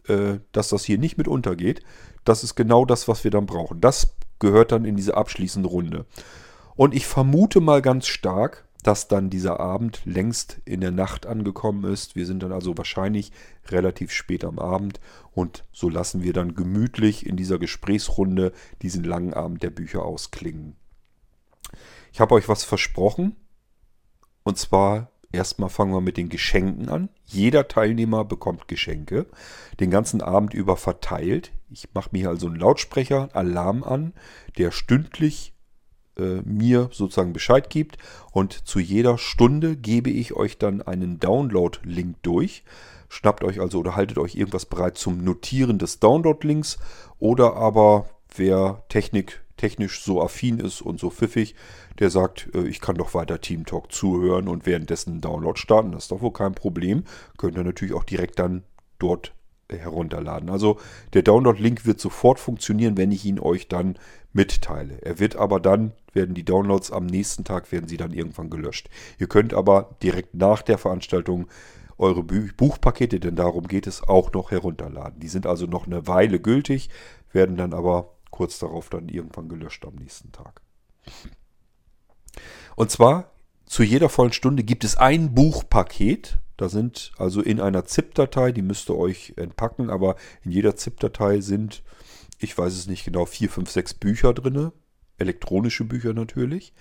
äh, 0.09 0.39
dass 0.53 0.69
das 0.69 0.85
hier 0.85 0.99
nicht 0.99 1.19
mit 1.19 1.29
untergeht. 1.29 1.83
Das 2.25 2.45
ist 2.45 2.55
genau 2.55 2.85
das, 2.85 3.09
was 3.09 3.25
wir 3.25 3.31
dann 3.31 3.47
brauchen. 3.47 3.81
Das 3.81 4.15
gehört 4.39 4.73
dann 4.73 4.85
in 4.85 4.97
diese 4.97 5.17
abschließende 5.17 5.69
Runde. 5.69 6.07
Und 6.77 6.95
ich 6.95 7.07
vermute 7.07 7.61
mal 7.61 7.83
ganz 7.83 8.07
stark, 8.07 8.65
dass 8.85 9.09
dann 9.09 9.31
dieser 9.31 9.59
Abend 9.61 10.03
längst 10.05 10.61
in 10.67 10.83
der 10.83 10.91
Nacht 10.91 11.27
angekommen 11.27 11.91
ist. 11.91 12.15
Wir 12.15 12.27
sind 12.27 12.43
dann 12.43 12.53
also 12.53 12.77
wahrscheinlich 12.77 13.33
relativ 13.67 14.13
spät 14.13 14.45
am 14.45 14.59
Abend 14.59 15.01
und 15.33 15.65
so 15.73 15.89
lassen 15.89 16.23
wir 16.23 16.35
dann 16.35 16.55
gemütlich 16.55 17.27
in 17.27 17.37
dieser 17.37 17.59
Gesprächsrunde 17.59 18.53
diesen 18.83 19.03
langen 19.03 19.33
Abend 19.33 19.63
der 19.63 19.71
Bücher 19.71 20.05
ausklingen. 20.05 20.77
Ich 22.13 22.21
habe 22.21 22.35
euch 22.35 22.49
was 22.49 22.63
versprochen 22.63 23.35
und 24.43 24.59
zwar 24.59 25.11
erstmal 25.33 25.71
fangen 25.71 25.95
wir 25.95 26.03
mit 26.03 26.19
den 26.19 26.29
Geschenken 26.29 26.91
an. 26.91 27.09
Jeder 27.25 27.69
Teilnehmer 27.69 28.27
bekommt 28.27 28.69
Geschenke, 28.69 29.27
den 29.81 29.91
ganzen 29.91 30.21
Abend 30.21 30.53
über 30.53 30.77
verteilt. 30.77 31.53
Ich 31.71 31.89
mache 31.95 32.11
mir 32.13 32.29
also 32.29 32.49
einen 32.49 32.57
Lautsprecher, 32.57 33.31
Alarm 33.33 33.83
an, 33.83 34.13
der 34.59 34.73
stündlich 34.73 35.54
äh, 36.19 36.43
mir 36.45 36.89
sozusagen 36.93 37.33
Bescheid 37.33 37.71
gibt. 37.71 37.99
Und 38.33 38.53
zu 38.67 38.79
jeder 38.79 39.19
Stunde 39.19 39.77
gebe 39.77 40.11
ich 40.11 40.35
euch 40.35 40.59
dann 40.59 40.83
einen 40.83 41.21
Download-Link 41.21 42.17
durch. 42.23 42.65
Schnappt 43.09 43.45
euch 43.45 43.61
also 43.61 43.79
oder 43.79 43.97
haltet 43.97 44.19
euch 44.19 44.35
irgendwas 44.35 44.67
bereit 44.67 44.99
zum 44.99 45.23
Notieren 45.23 45.79
des 45.79 46.01
Download-Links. 46.01 46.79
Oder 47.19 47.57
aber 47.57 48.09
wer 48.35 48.83
Technik, 48.89 49.43
technisch 49.57 50.03
so 50.03 50.21
affin 50.23 50.59
ist 50.59 50.81
und 50.83 50.99
so 50.99 51.11
pfiffig, 51.11 51.55
der 51.99 52.11
sagt, 52.11 52.51
äh, 52.55 52.67
ich 52.67 52.81
kann 52.81 52.97
doch 52.97 53.15
weiter 53.15 53.41
Team 53.41 53.67
Talk 53.67 53.93
zuhören 53.93 54.49
und 54.49 54.67
währenddessen 54.67 55.13
einen 55.13 55.21
Download 55.21 55.59
starten. 55.59 55.93
Das 55.93 56.05
ist 56.05 56.11
doch 56.11 56.23
wohl 56.23 56.33
kein 56.33 56.55
Problem. 56.55 57.05
Könnt 57.39 57.57
ihr 57.57 57.65
natürlich 57.65 57.95
auch 57.95 58.05
direkt 58.05 58.39
dann 58.39 58.65
dort 58.99 59.33
herunterladen. 59.71 60.51
Also 60.51 60.79
der 61.13 61.23
Download-Link 61.23 61.87
wird 61.87 62.01
sofort 62.01 62.39
funktionieren, 62.39 62.97
wenn 62.97 63.13
ich 63.13 63.25
ihn 63.25 63.39
euch 63.39 63.69
dann 63.69 63.99
mitteile. 64.33 64.99
Er 65.03 65.19
wird 65.19 65.37
aber 65.37 65.61
dann, 65.61 65.93
werden 66.15 66.35
die 66.35 66.45
Downloads 66.45 66.91
am 66.91 67.07
nächsten 67.07 67.45
Tag, 67.45 67.71
werden 67.73 67.89
sie 67.89 67.97
dann 67.97 68.13
irgendwann 68.13 68.51
gelöscht. 68.51 68.89
Ihr 69.19 69.27
könnt 69.27 69.55
aber 69.55 69.97
direkt 70.03 70.35
nach 70.35 70.63
der 70.63 70.79
Veranstaltung 70.79 71.49
eure 71.99 72.23
Buchpakete, 72.23 73.21
denn 73.21 73.37
darum 73.37 73.69
geht 73.69 73.87
es, 73.87 74.03
auch 74.03 74.33
noch 74.33 74.51
herunterladen. 74.51 75.21
Die 75.21 75.29
sind 75.29 75.47
also 75.47 75.67
noch 75.67 75.87
eine 75.87 76.07
Weile 76.07 76.41
gültig, 76.41 76.91
werden 77.33 77.57
dann 77.57 77.73
aber 77.73 78.15
kurz 78.31 78.59
darauf 78.59 78.91
dann 78.91 79.09
irgendwann 79.09 79.49
gelöscht 79.49 79.85
am 79.85 79.95
nächsten 79.95 80.33
Tag. 80.33 80.61
Und 82.77 82.91
zwar 82.91 83.31
zu 83.67 83.83
jeder 83.83 84.09
vollen 84.09 84.33
Stunde 84.33 84.65
gibt 84.65 84.85
es 84.85 84.97
ein 84.97 85.35
Buchpaket, 85.35 86.39
da 86.57 86.69
sind 86.69 87.13
also 87.17 87.41
in 87.41 87.61
einer 87.61 87.85
ZIP-Datei, 87.85 88.53
die 88.53 88.63
müsst 88.63 88.89
ihr 88.89 88.97
euch 88.97 89.35
entpacken, 89.37 89.91
aber 89.91 90.17
in 90.43 90.51
jeder 90.51 90.77
ZIP-Datei 90.77 91.41
sind, 91.41 91.83
ich 92.39 92.57
weiß 92.57 92.73
es 92.75 92.87
nicht 92.87 93.05
genau, 93.05 93.25
vier, 93.25 93.49
fünf, 93.49 93.71
sechs 93.71 93.95
Bücher 93.95 94.35
drin. 94.35 94.71
Elektronische 95.19 95.85
Bücher 95.85 96.13
natürlich. 96.13 96.73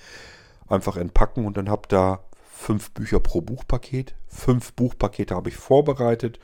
Einfach 0.67 0.97
entpacken 0.97 1.45
und 1.45 1.57
dann 1.57 1.69
habt 1.69 1.93
ihr 1.93 2.19
fünf 2.49 2.91
Bücher 2.91 3.19
pro 3.19 3.41
Buchpaket. 3.41 4.15
Fünf 4.27 4.73
Buchpakete 4.73 5.35
habe 5.35 5.49
ich 5.49 5.55
vorbereitet. 5.55 6.39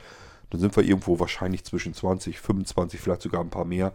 Dann 0.50 0.60
sind 0.60 0.76
wir 0.76 0.84
irgendwo 0.84 1.20
wahrscheinlich 1.20 1.64
zwischen 1.64 1.94
20, 1.94 2.40
25, 2.40 3.00
vielleicht 3.00 3.22
sogar 3.22 3.40
ein 3.40 3.50
paar 3.50 3.64
mehr 3.64 3.94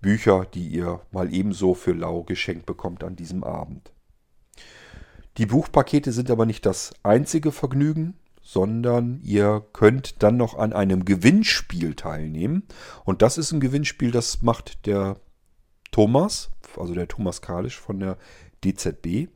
Bücher, 0.00 0.46
die 0.52 0.68
ihr 0.68 1.00
mal 1.12 1.32
ebenso 1.32 1.74
für 1.74 1.92
lau 1.92 2.24
geschenkt 2.24 2.66
bekommt 2.66 3.04
an 3.04 3.16
diesem 3.16 3.44
Abend. 3.44 3.92
Die 5.38 5.46
Buchpakete 5.46 6.12
sind 6.12 6.30
aber 6.30 6.44
nicht 6.44 6.66
das 6.66 6.92
einzige 7.02 7.52
Vergnügen 7.52 8.14
sondern 8.42 9.20
ihr 9.22 9.64
könnt 9.72 10.22
dann 10.22 10.36
noch 10.36 10.58
an 10.58 10.72
einem 10.72 11.04
Gewinnspiel 11.04 11.94
teilnehmen. 11.94 12.64
Und 13.04 13.22
das 13.22 13.38
ist 13.38 13.52
ein 13.52 13.60
Gewinnspiel, 13.60 14.10
das 14.10 14.42
macht 14.42 14.86
der 14.86 15.16
Thomas, 15.92 16.50
also 16.76 16.94
der 16.94 17.06
Thomas 17.06 17.40
Kalisch 17.40 17.78
von 17.78 18.00
der 18.00 18.16
DZB. 18.64 19.28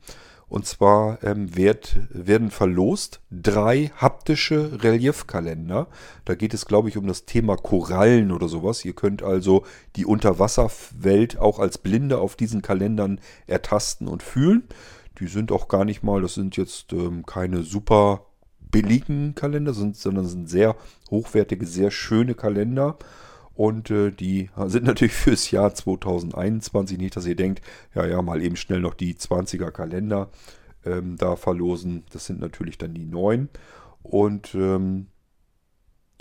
Und 0.49 0.65
zwar 0.65 1.21
ähm, 1.23 1.57
wird, 1.57 1.97
werden 2.09 2.51
verlost 2.51 3.19
drei 3.29 3.91
haptische 3.97 4.81
Reliefkalender. 4.81 5.87
Da 6.23 6.35
geht 6.35 6.53
es, 6.53 6.65
glaube 6.65 6.87
ich, 6.87 6.95
um 6.97 7.05
das 7.05 7.25
Thema 7.25 7.57
Korallen 7.57 8.31
oder 8.31 8.47
sowas. 8.47 8.85
Ihr 8.85 8.93
könnt 8.93 9.23
also 9.23 9.65
die 9.97 10.05
Unterwasserwelt 10.05 11.37
auch 11.37 11.59
als 11.59 11.77
Blinde 11.77 12.19
auf 12.19 12.37
diesen 12.37 12.61
Kalendern 12.61 13.19
ertasten 13.45 14.07
und 14.07 14.23
fühlen. 14.23 14.63
Die 15.19 15.27
sind 15.27 15.51
auch 15.51 15.67
gar 15.67 15.83
nicht 15.83 16.01
mal, 16.01 16.21
das 16.21 16.35
sind 16.35 16.55
jetzt 16.55 16.93
ähm, 16.93 17.25
keine 17.25 17.63
super 17.63 18.27
billigen 18.71 19.35
Kalender, 19.35 19.73
sind, 19.73 19.97
sondern 19.97 20.27
sind 20.27 20.49
sehr 20.49 20.75
hochwertige, 21.09 21.65
sehr 21.65 21.91
schöne 21.91 22.35
Kalender. 22.35 22.97
Und 23.57 23.89
äh, 23.89 24.11
die 24.11 24.51
sind 24.67 24.85
natürlich 24.85 25.13
fürs 25.15 25.49
Jahr 25.49 25.73
2021 25.73 26.99
nicht, 26.99 27.15
dass 27.15 27.25
ihr 27.25 27.35
denkt, 27.35 27.61
ja, 27.95 28.05
ja, 28.05 28.21
mal 28.21 28.41
eben 28.43 28.55
schnell 28.55 28.79
noch 28.79 28.93
die 28.93 29.15
20er 29.15 29.71
Kalender 29.71 30.29
ähm, 30.85 31.17
da 31.17 31.35
verlosen. 31.35 32.03
Das 32.11 32.27
sind 32.27 32.39
natürlich 32.39 32.77
dann 32.77 32.93
die 32.93 33.05
neuen. 33.05 33.49
Und 34.03 34.53
ähm, 34.53 35.07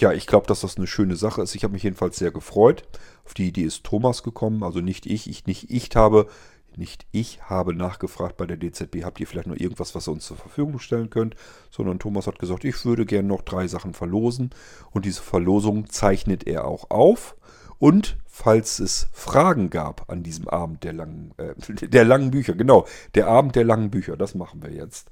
ja, 0.01 0.13
ich 0.13 0.27
glaube, 0.27 0.47
dass 0.47 0.63
das 0.63 0.79
eine 0.79 0.87
schöne 0.87 1.15
Sache 1.17 1.43
ist. 1.43 1.55
Ich 1.55 1.63
habe 1.63 1.75
mich 1.75 1.83
jedenfalls 1.83 2.17
sehr 2.17 2.31
gefreut. 2.31 2.85
Auf 3.27 3.35
die 3.35 3.49
Idee 3.49 3.65
ist 3.65 3.85
Thomas 3.85 4.23
gekommen, 4.23 4.63
also 4.63 4.81
nicht 4.81 5.05
ich. 5.05 5.29
Ich 5.29 5.47
nicht 5.47 5.71
ich 5.71 5.95
habe 5.95 6.29
nicht 6.77 7.07
ich 7.11 7.43
habe 7.43 7.75
nachgefragt 7.75 8.37
bei 8.37 8.47
der 8.47 8.57
DZB, 8.57 9.05
habt 9.05 9.21
ihr 9.21 9.27
vielleicht 9.27 9.49
noch 9.49 9.57
irgendwas, 9.57 9.95
was 9.95 10.09
ihr 10.09 10.13
uns 10.13 10.27
zur 10.27 10.37
Verfügung 10.37 10.79
stellen 10.79 11.11
könnt, 11.11 11.35
sondern 11.71 11.99
Thomas 11.99 12.27
hat 12.27 12.39
gesagt, 12.39 12.65
ich 12.65 12.85
würde 12.85 13.07
gerne 13.07 13.29
noch 13.29 13.43
drei 13.43 13.67
Sachen 13.67 13.95
verlosen 13.95 14.51
und 14.91 15.05
diese 15.05 15.23
Verlosung 15.23 15.89
zeichnet 15.89 16.47
er 16.47 16.67
auch 16.67 16.91
auf. 16.91 17.37
Und 17.79 18.17
falls 18.27 18.79
es 18.79 19.09
Fragen 19.13 19.71
gab 19.71 20.11
an 20.11 20.23
diesem 20.23 20.49
Abend 20.49 20.85
der 20.85 20.93
langen, 20.93 21.33
äh, 21.37 21.55
der 21.89 22.05
langen 22.05 22.31
Bücher, 22.31 22.55
genau, 22.55 22.87
der 23.15 23.29
Abend 23.29 23.55
der 23.57 23.65
langen 23.65 23.91
Bücher, 23.91 24.17
das 24.17 24.35
machen 24.35 24.63
wir 24.63 24.73
jetzt. 24.73 25.11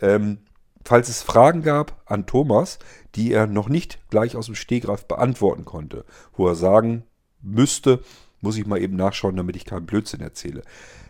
Ähm, 0.00 0.38
falls 0.84 1.08
es 1.08 1.22
Fragen 1.22 1.62
gab 1.62 2.02
an 2.06 2.26
Thomas, 2.26 2.78
die 3.14 3.32
er 3.32 3.46
noch 3.46 3.68
nicht 3.68 3.98
gleich 4.10 4.36
aus 4.36 4.46
dem 4.46 4.54
Stegreif 4.54 5.06
beantworten 5.06 5.64
konnte, 5.64 6.04
wo 6.32 6.46
er 6.46 6.54
sagen 6.54 7.04
müsste, 7.42 8.00
muss 8.40 8.56
ich 8.56 8.66
mal 8.66 8.80
eben 8.80 8.96
nachschauen, 8.96 9.36
damit 9.36 9.56
ich 9.56 9.64
keinen 9.64 9.86
Blödsinn 9.86 10.20
erzähle. 10.20 10.62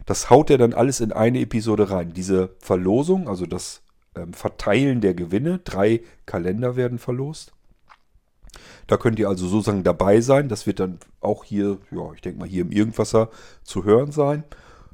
Das 0.07 0.31
haut 0.31 0.51
er 0.51 0.59
dann 0.59 0.73
alles 0.73 1.01
in 1.01 1.13
eine 1.13 1.41
Episode 1.41 1.91
rein. 1.91 2.13
Diese 2.13 2.55
Verlosung, 2.59 3.29
also 3.29 3.47
das 3.47 3.83
ähm, 4.15 4.33
Verteilen 4.33 5.01
der 5.01 5.15
Gewinne, 5.15 5.59
drei 5.59 6.03
Kalender 6.25 6.77
werden 6.77 6.99
verlost. 6.99 7.53
Da 8.87 8.97
könnt 8.97 9.19
ihr 9.19 9.29
also 9.29 9.47
sozusagen 9.49 9.83
dabei 9.83 10.21
sein. 10.21 10.49
Das 10.49 10.67
wird 10.67 10.81
dann 10.81 10.99
auch 11.21 11.45
hier, 11.45 11.79
ja, 11.91 12.13
ich 12.15 12.21
denke 12.21 12.39
mal 12.39 12.49
hier 12.49 12.63
im 12.63 12.71
Irgendwasser 12.71 13.31
zu 13.65 13.85
hören 13.85 14.13
sein. 14.13 14.45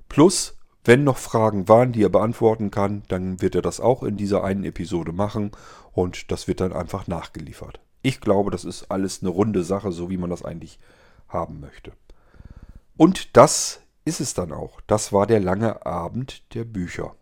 Plus, 0.09 0.57
wenn 0.85 1.05
noch 1.05 1.19
Fragen 1.19 1.69
waren, 1.69 1.93
die 1.93 2.03
er 2.03 2.09
beantworten 2.09 2.71
kann, 2.71 3.03
dann 3.09 3.41
wird 3.41 3.55
er 3.55 3.63
das 3.63 3.81
auch 3.81 4.03
in 4.03 4.17
dieser 4.17 4.43
einen 4.43 4.65
Episode 4.65 5.13
machen 5.13 5.53
und 5.93 6.33
das 6.33 6.49
wird 6.49 6.61
dann 6.61 6.73
einfach 6.73 7.07
nachgeliefert. 7.07 7.81
Ich 8.03 8.21
glaube, 8.21 8.51
das 8.51 8.65
ist 8.65 8.91
alles 8.91 9.23
eine 9.23 9.31
runde 9.31 9.63
Sache, 9.63 9.93
so 9.93 10.11
wie 10.11 10.17
man 10.17 10.31
das 10.31 10.45
eigentlich 10.45 10.81
haben 11.29 11.61
möchte. 11.61 11.93
Und 13.03 13.37
das 13.37 13.81
ist 14.05 14.21
es 14.21 14.33
dann 14.33 14.53
auch. 14.53 14.81
Das 14.83 15.13
war 15.13 15.27
der 15.27 15.41
lange 15.41 15.85
Abend 15.85 16.55
der 16.55 16.63
Bücher. 16.63 17.17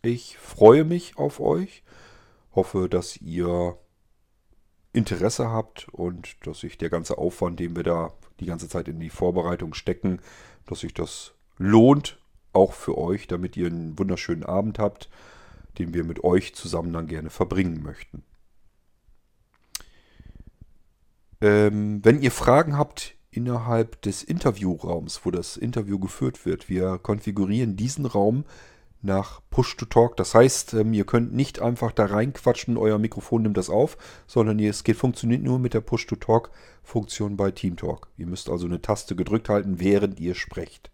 Ich 0.00 0.38
freue 0.38 0.84
mich 0.84 1.18
auf 1.18 1.38
euch, 1.38 1.82
hoffe, 2.54 2.88
dass 2.88 3.18
ihr 3.18 3.76
Interesse 4.94 5.50
habt 5.50 5.90
und 5.90 6.34
dass 6.46 6.60
sich 6.60 6.78
der 6.78 6.88
ganze 6.88 7.18
Aufwand, 7.18 7.60
den 7.60 7.76
wir 7.76 7.82
da 7.82 8.14
die 8.40 8.46
ganze 8.46 8.70
Zeit 8.70 8.88
in 8.88 8.98
die 9.00 9.10
Vorbereitung 9.10 9.74
stecken, 9.74 10.18
dass 10.64 10.80
sich 10.80 10.94
das 10.94 11.34
lohnt, 11.58 12.18
auch 12.54 12.72
für 12.72 12.96
euch, 12.96 13.26
damit 13.26 13.58
ihr 13.58 13.66
einen 13.66 13.98
wunderschönen 13.98 14.44
Abend 14.44 14.78
habt, 14.78 15.10
den 15.76 15.92
wir 15.92 16.04
mit 16.04 16.24
euch 16.24 16.54
zusammen 16.54 16.94
dann 16.94 17.06
gerne 17.06 17.28
verbringen 17.28 17.82
möchten. 17.82 18.24
Ähm, 21.42 22.02
wenn 22.02 22.22
ihr 22.22 22.32
Fragen 22.32 22.78
habt, 22.78 23.19
innerhalb 23.30 24.02
des 24.02 24.22
Interviewraums, 24.22 25.20
wo 25.24 25.30
das 25.30 25.56
Interview 25.56 25.98
geführt 25.98 26.44
wird. 26.46 26.68
Wir 26.68 26.98
konfigurieren 26.98 27.76
diesen 27.76 28.06
Raum 28.06 28.44
nach 29.02 29.40
Push-to-Talk. 29.50 30.16
Das 30.16 30.34
heißt, 30.34 30.74
ähm, 30.74 30.92
ihr 30.92 31.04
könnt 31.04 31.32
nicht 31.32 31.60
einfach 31.60 31.92
da 31.92 32.06
reinquatschen, 32.06 32.76
euer 32.76 32.98
Mikrofon 32.98 33.42
nimmt 33.42 33.56
das 33.56 33.70
auf, 33.70 33.96
sondern 34.26 34.58
es 34.58 34.84
geht, 34.84 34.96
funktioniert 34.96 35.42
nur 35.42 35.58
mit 35.58 35.74
der 35.74 35.80
Push-to-Talk-Funktion 35.80 37.36
bei 37.36 37.50
TeamTalk. 37.50 38.08
Ihr 38.18 38.26
müsst 38.26 38.50
also 38.50 38.66
eine 38.66 38.82
Taste 38.82 39.16
gedrückt 39.16 39.48
halten, 39.48 39.80
während 39.80 40.20
ihr 40.20 40.34
sprecht. 40.34 40.90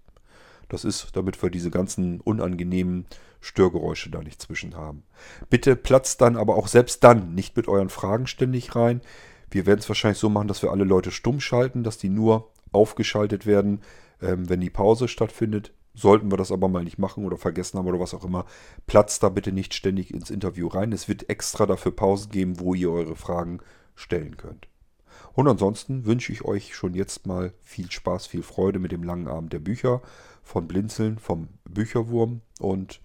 Das 0.68 0.84
ist, 0.84 1.14
damit 1.14 1.42
wir 1.42 1.50
diese 1.50 1.70
ganzen 1.70 2.20
unangenehmen 2.20 3.06
Störgeräusche 3.40 4.10
da 4.10 4.22
nicht 4.22 4.42
zwischen 4.42 4.76
haben. 4.76 5.04
Bitte 5.48 5.76
platzt 5.76 6.20
dann 6.20 6.36
aber 6.36 6.56
auch 6.56 6.66
selbst 6.66 7.04
dann 7.04 7.34
nicht 7.34 7.56
mit 7.56 7.68
euren 7.68 7.88
Fragen 7.88 8.26
ständig 8.26 8.74
rein. 8.74 9.00
Wir 9.50 9.66
werden 9.66 9.80
es 9.80 9.88
wahrscheinlich 9.88 10.18
so 10.18 10.28
machen, 10.28 10.48
dass 10.48 10.62
wir 10.62 10.70
alle 10.70 10.84
Leute 10.84 11.10
stumm 11.10 11.40
schalten, 11.40 11.82
dass 11.82 11.98
die 11.98 12.08
nur 12.08 12.50
aufgeschaltet 12.72 13.46
werden, 13.46 13.80
ähm, 14.20 14.48
wenn 14.48 14.60
die 14.60 14.70
Pause 14.70 15.08
stattfindet. 15.08 15.72
Sollten 15.94 16.30
wir 16.30 16.36
das 16.36 16.52
aber 16.52 16.68
mal 16.68 16.84
nicht 16.84 16.98
machen 16.98 17.24
oder 17.24 17.38
vergessen 17.38 17.78
haben 17.78 17.86
oder 17.86 18.00
was 18.00 18.12
auch 18.12 18.24
immer, 18.24 18.44
platzt 18.86 19.22
da 19.22 19.30
bitte 19.30 19.50
nicht 19.52 19.72
ständig 19.72 20.12
ins 20.12 20.30
Interview 20.30 20.68
rein. 20.68 20.92
Es 20.92 21.08
wird 21.08 21.30
extra 21.30 21.64
dafür 21.64 21.92
Pausen 21.92 22.30
geben, 22.30 22.60
wo 22.60 22.74
ihr 22.74 22.90
eure 22.90 23.16
Fragen 23.16 23.60
stellen 23.94 24.36
könnt. 24.36 24.68
Und 25.32 25.48
ansonsten 25.48 26.04
wünsche 26.04 26.32
ich 26.32 26.44
euch 26.44 26.74
schon 26.74 26.94
jetzt 26.94 27.26
mal 27.26 27.54
viel 27.62 27.90
Spaß, 27.90 28.26
viel 28.26 28.42
Freude 28.42 28.78
mit 28.78 28.92
dem 28.92 29.02
langen 29.02 29.28
Abend 29.28 29.52
der 29.52 29.58
Bücher 29.58 30.02
von 30.42 30.68
Blinzeln, 30.68 31.18
vom 31.18 31.48
Bücherwurm 31.64 32.42
und 32.60 33.00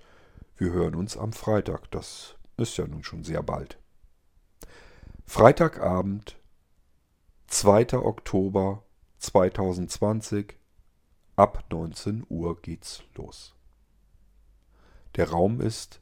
Wir 0.57 0.71
hören 0.73 0.93
uns 0.93 1.17
am 1.17 1.33
Freitag. 1.33 1.89
Das 1.89 2.35
ist 2.57 2.77
ja 2.77 2.85
nun 2.85 3.03
schon 3.03 3.23
sehr 3.23 3.41
bald. 3.41 3.80
Freitagabend, 5.33 6.37
2. 7.47 7.93
Oktober 7.93 8.83
2020, 9.19 10.59
ab 11.37 11.63
19 11.71 12.25
Uhr 12.27 12.61
geht's 12.61 13.01
los. 13.15 13.55
Der 15.15 15.29
Raum 15.29 15.61
ist 15.61 16.01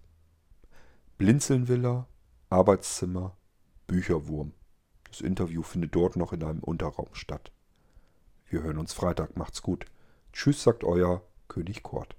Blinzelnvilla, 1.20 2.08
Arbeitszimmer, 2.50 3.38
Bücherwurm. 3.86 4.54
Das 5.08 5.22
Interview 5.22 5.62
findet 5.62 5.94
dort 5.94 6.16
noch 6.16 6.34
in 6.34 6.44
einem 6.44 6.64
Unterraum 6.64 7.14
statt. 7.14 7.52
Wir 8.48 8.64
hören 8.64 8.80
uns 8.80 8.94
Freitag. 8.94 9.38
Macht's 9.38 9.62
gut. 9.62 9.86
Tschüss, 10.34 10.64
sagt 10.64 10.84
euer 10.84 11.22
König 11.48 11.84
Kort. 11.84 12.19